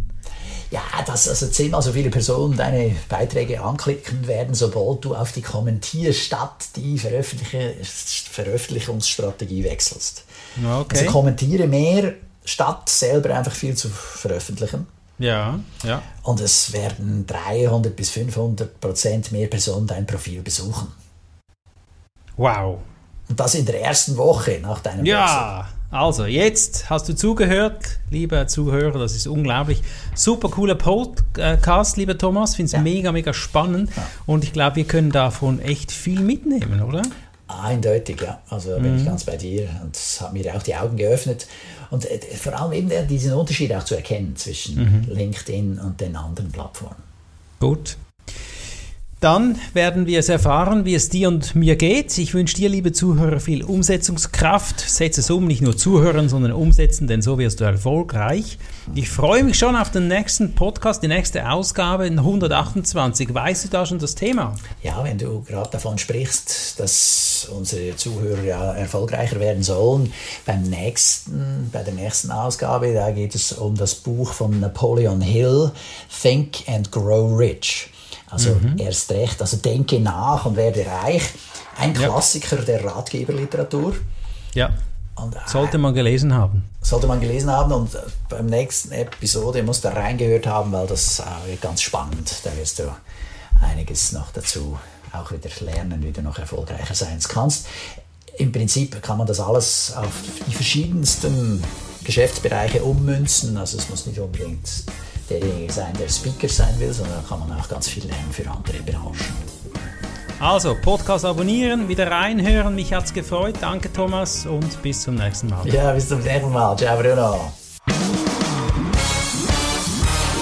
Ja, 0.70 0.82
dass 1.06 1.30
also 1.30 1.48
zehnmal 1.48 1.82
so 1.82 1.94
viele 1.94 2.10
Personen 2.10 2.58
deine 2.58 2.94
Beiträge 3.08 3.62
anklicken 3.62 4.28
werden, 4.28 4.54
sobald 4.54 5.06
du 5.06 5.16
auf 5.16 5.32
die 5.32 5.42
Kommentier 5.42 6.12
statt 6.12 6.72
die 6.76 6.98
Veröffentlichungsstrategie 6.98 9.64
wechselst. 9.64 10.26
Okay. 10.62 10.98
Also 11.00 11.06
kommentiere 11.10 11.68
mehr, 11.68 12.16
statt 12.44 12.90
selber 12.90 13.34
einfach 13.34 13.54
viel 13.54 13.78
zu 13.78 13.88
veröffentlichen. 13.88 14.88
ja, 15.20 15.58
ja. 15.86 16.02
Und 16.24 16.42
es 16.42 16.74
werden 16.74 17.26
300 17.28 17.96
bis 17.96 18.10
500 18.10 18.82
Prozent 18.82 19.32
mehr 19.32 19.48
Personen 19.48 19.88
dein 19.88 20.06
Profil 20.06 20.42
besuchen. 20.42 20.90
Wow. 22.36 22.80
Und 23.32 23.40
das 23.40 23.56
in 23.56 23.66
der 23.66 23.82
ersten 23.82 24.18
Woche 24.18 24.60
nach 24.62 24.82
deinem 24.82 25.00
Wechsel. 25.00 25.08
Ja, 25.14 25.70
also 25.90 26.26
jetzt 26.26 26.90
hast 26.90 27.08
du 27.08 27.16
zugehört, 27.16 28.00
lieber 28.10 28.46
Zuhörer, 28.48 29.00
das 29.00 29.16
ist 29.16 29.26
unglaublich. 29.26 29.82
Super 30.16 30.50
cooler 30.50 30.76
Podcast, 30.76 31.96
lieber 31.96 32.18
Thomas, 32.18 32.56
finde 32.56 32.66
es 32.68 32.72
Ja. 32.74 32.82
mega, 32.82 33.14
mega 33.14 33.34
spannend 33.34 33.90
und 34.26 34.44
ich 34.44 34.52
glaube, 34.52 34.76
wir 34.76 34.84
können 34.84 35.12
davon 35.12 35.62
echt 35.62 35.94
viel 35.94 36.20
mitnehmen, 36.20 36.82
oder? 36.82 37.04
Eindeutig, 37.48 38.22
ja. 38.22 38.42
Also 38.50 38.78
bin 38.80 38.98
ich 38.98 39.06
ganz 39.06 39.24
bei 39.24 39.38
dir 39.38 39.70
und 39.82 39.96
es 39.96 40.20
hat 40.20 40.34
mir 40.34 40.54
auch 40.54 40.62
die 40.64 40.76
Augen 40.76 40.98
geöffnet. 40.98 41.48
Und 41.90 42.06
äh, 42.12 42.20
vor 42.36 42.54
allem 42.60 42.74
eben 42.74 42.90
der- 42.90 43.04
diesen 43.04 43.34
Unterschied 43.34 43.74
auch 43.74 43.84
zu 43.86 43.96
erkennen 43.96 44.36
zwischen 44.36 45.06
LinkedIn 45.10 45.80
und 45.80 46.02
den 46.02 46.18
anderen 46.18 46.52
Plattformen. 46.52 46.96
Gut. 47.62 47.96
Dann 49.22 49.60
werden 49.76 50.08
wir 50.08 50.18
es 50.18 50.30
erfahren, 50.30 50.84
wie 50.84 50.96
es 50.96 51.10
dir 51.10 51.28
und 51.28 51.54
mir 51.54 51.76
geht. 51.76 52.18
Ich 52.18 52.34
wünsche 52.34 52.56
dir, 52.56 52.70
liebe 52.70 52.92
Zuhörer, 52.92 53.40
viel 53.40 53.64
Umsetzungskraft. 53.64 54.80
Setze 54.80 55.22
es 55.22 55.30
um, 55.30 55.46
nicht 55.46 55.62
nur 55.62 55.78
zuhören, 55.78 56.28
sondern 56.28 56.54
umsetzen, 56.54 57.06
denn 57.06 57.22
so 57.22 57.38
wirst 57.38 57.60
du 57.60 57.64
erfolgreich. 57.64 58.58
Ich 58.96 59.12
freue 59.12 59.44
mich 59.44 59.60
schon 59.60 59.76
auf 59.76 59.92
den 59.92 60.08
nächsten 60.08 60.56
Podcast, 60.56 61.04
die 61.04 61.08
nächste 61.08 61.52
Ausgabe 61.52 62.08
in 62.08 62.18
128. 62.18 63.32
Weißt 63.32 63.66
du 63.66 63.70
da 63.70 63.86
schon 63.86 64.00
das 64.00 64.16
Thema? 64.16 64.56
Ja, 64.82 65.04
wenn 65.04 65.20
du 65.20 65.44
gerade 65.44 65.70
davon 65.70 66.00
sprichst, 66.00 66.80
dass 66.80 67.48
unsere 67.56 67.96
Zuhörer 67.96 68.44
ja 68.44 68.74
erfolgreicher 68.74 69.40
werden 69.40 69.62
sollen, 69.62 70.12
beim 70.48 70.64
nächsten, 70.64 71.70
bei 71.72 71.84
der 71.84 71.94
nächsten 71.94 72.32
Ausgabe, 72.32 72.92
da 72.96 73.12
geht 73.12 73.36
es 73.36 73.54
um 73.54 73.76
das 73.76 73.94
Buch 73.94 74.34
von 74.34 74.60
Napoleon 74.60 75.22
Hill, 75.22 75.70
Think 76.10 76.64
and 76.68 76.92
Grow 76.92 77.38
Rich. 77.38 77.92
Also 78.32 78.56
mhm. 78.56 78.78
erst 78.78 79.12
recht, 79.12 79.42
also 79.42 79.58
denke 79.58 80.00
nach 80.00 80.46
und 80.46 80.56
werde 80.56 80.86
reich. 80.86 81.22
Ein 81.78 81.94
Klassiker 81.94 82.60
ja. 82.60 82.64
der 82.64 82.86
Ratgeberliteratur. 82.86 83.96
Ja. 84.54 84.72
Und, 85.16 85.36
äh, 85.36 85.40
sollte 85.46 85.78
man 85.78 85.94
gelesen 85.94 86.34
haben. 86.34 86.64
Sollte 86.82 87.08
man 87.08 87.20
gelesen 87.20 87.52
haben 87.52 87.74
und 87.74 87.94
äh, 87.94 88.00
beim 88.30 88.46
nächsten 88.46 88.92
Episode 88.94 89.62
musst 89.64 89.84
du 89.84 89.90
reingehört 89.90 90.48
haben, 90.48 90.72
weil 90.72 90.88
das 90.88 91.20
äh, 91.20 91.24
wird 91.50 91.62
ganz 91.62 91.82
spannend. 91.82 92.34
Da 92.44 92.56
wirst 92.56 92.80
du 92.80 92.84
einiges 93.62 94.14
noch 94.14 94.32
dazu 94.32 94.80
auch 95.12 95.32
wieder 95.32 95.50
lernen, 95.60 96.02
wie 96.04 96.12
du 96.12 96.22
noch 96.22 96.40
erfolgreicher 96.40 96.96
sein 96.96 97.20
kannst. 97.28 97.68
Im 98.38 98.54
Prinzip 98.54 99.02
kann 99.02 99.18
man 99.18 99.28
das 99.28 99.42
alles 99.42 99.94
auf 99.96 100.14
die 100.48 100.54
verschiedensten 100.54 101.62
Geschäftsbereiche 102.06 102.82
ummünzen. 102.82 103.58
Also 103.58 103.78
es 103.78 103.90
muss 103.90 104.06
nicht 104.06 104.20
unbedingt 104.20 104.86
derjenige 105.40 105.72
sein, 105.72 105.94
der 106.00 106.10
Speaker 106.10 106.50
sein 106.50 106.80
will, 106.80 106.94
sondern 106.94 107.22
da 107.22 107.28
kann 107.28 107.40
man 107.40 107.60
auch 107.60 107.68
ganz 107.68 107.88
viel 107.88 108.06
lernen 108.06 108.32
für 108.32 108.50
andere 108.50 108.78
Branchen. 108.84 109.16
Also, 110.40 110.76
Podcast 110.82 111.24
abonnieren, 111.24 111.88
wieder 111.88 112.10
reinhören. 112.10 112.74
Mich 112.74 112.94
hat 112.94 113.06
es 113.06 113.14
gefreut. 113.14 113.56
Danke, 113.62 113.94
Thomas, 113.94 114.48
und 114.48 114.82
bis 114.82 115.04
zum 115.04 115.16
nächsten 115.16 115.50
Mal. 115.50 115.68
Ja, 115.68 115.92
bis 115.94 116.08
zum 116.10 116.20
nächsten 116.20 116.52
Mal. 116.52 116.76
Ciao, 116.78 116.98
Bruno. 117.00 117.52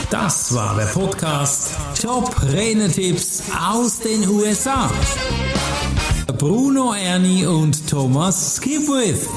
Das 0.10 0.56
war 0.56 0.76
der 0.76 0.86
Podcast 0.86 1.72
Top 2.02 2.34
Renetipps 2.42 3.44
aus 3.72 4.00
den 4.00 4.28
USA. 4.28 4.90
Bruno 6.38 6.94
Ernie 6.94 7.46
und 7.46 7.88
Thomas 7.88 8.56
Skipwith. 8.56 9.28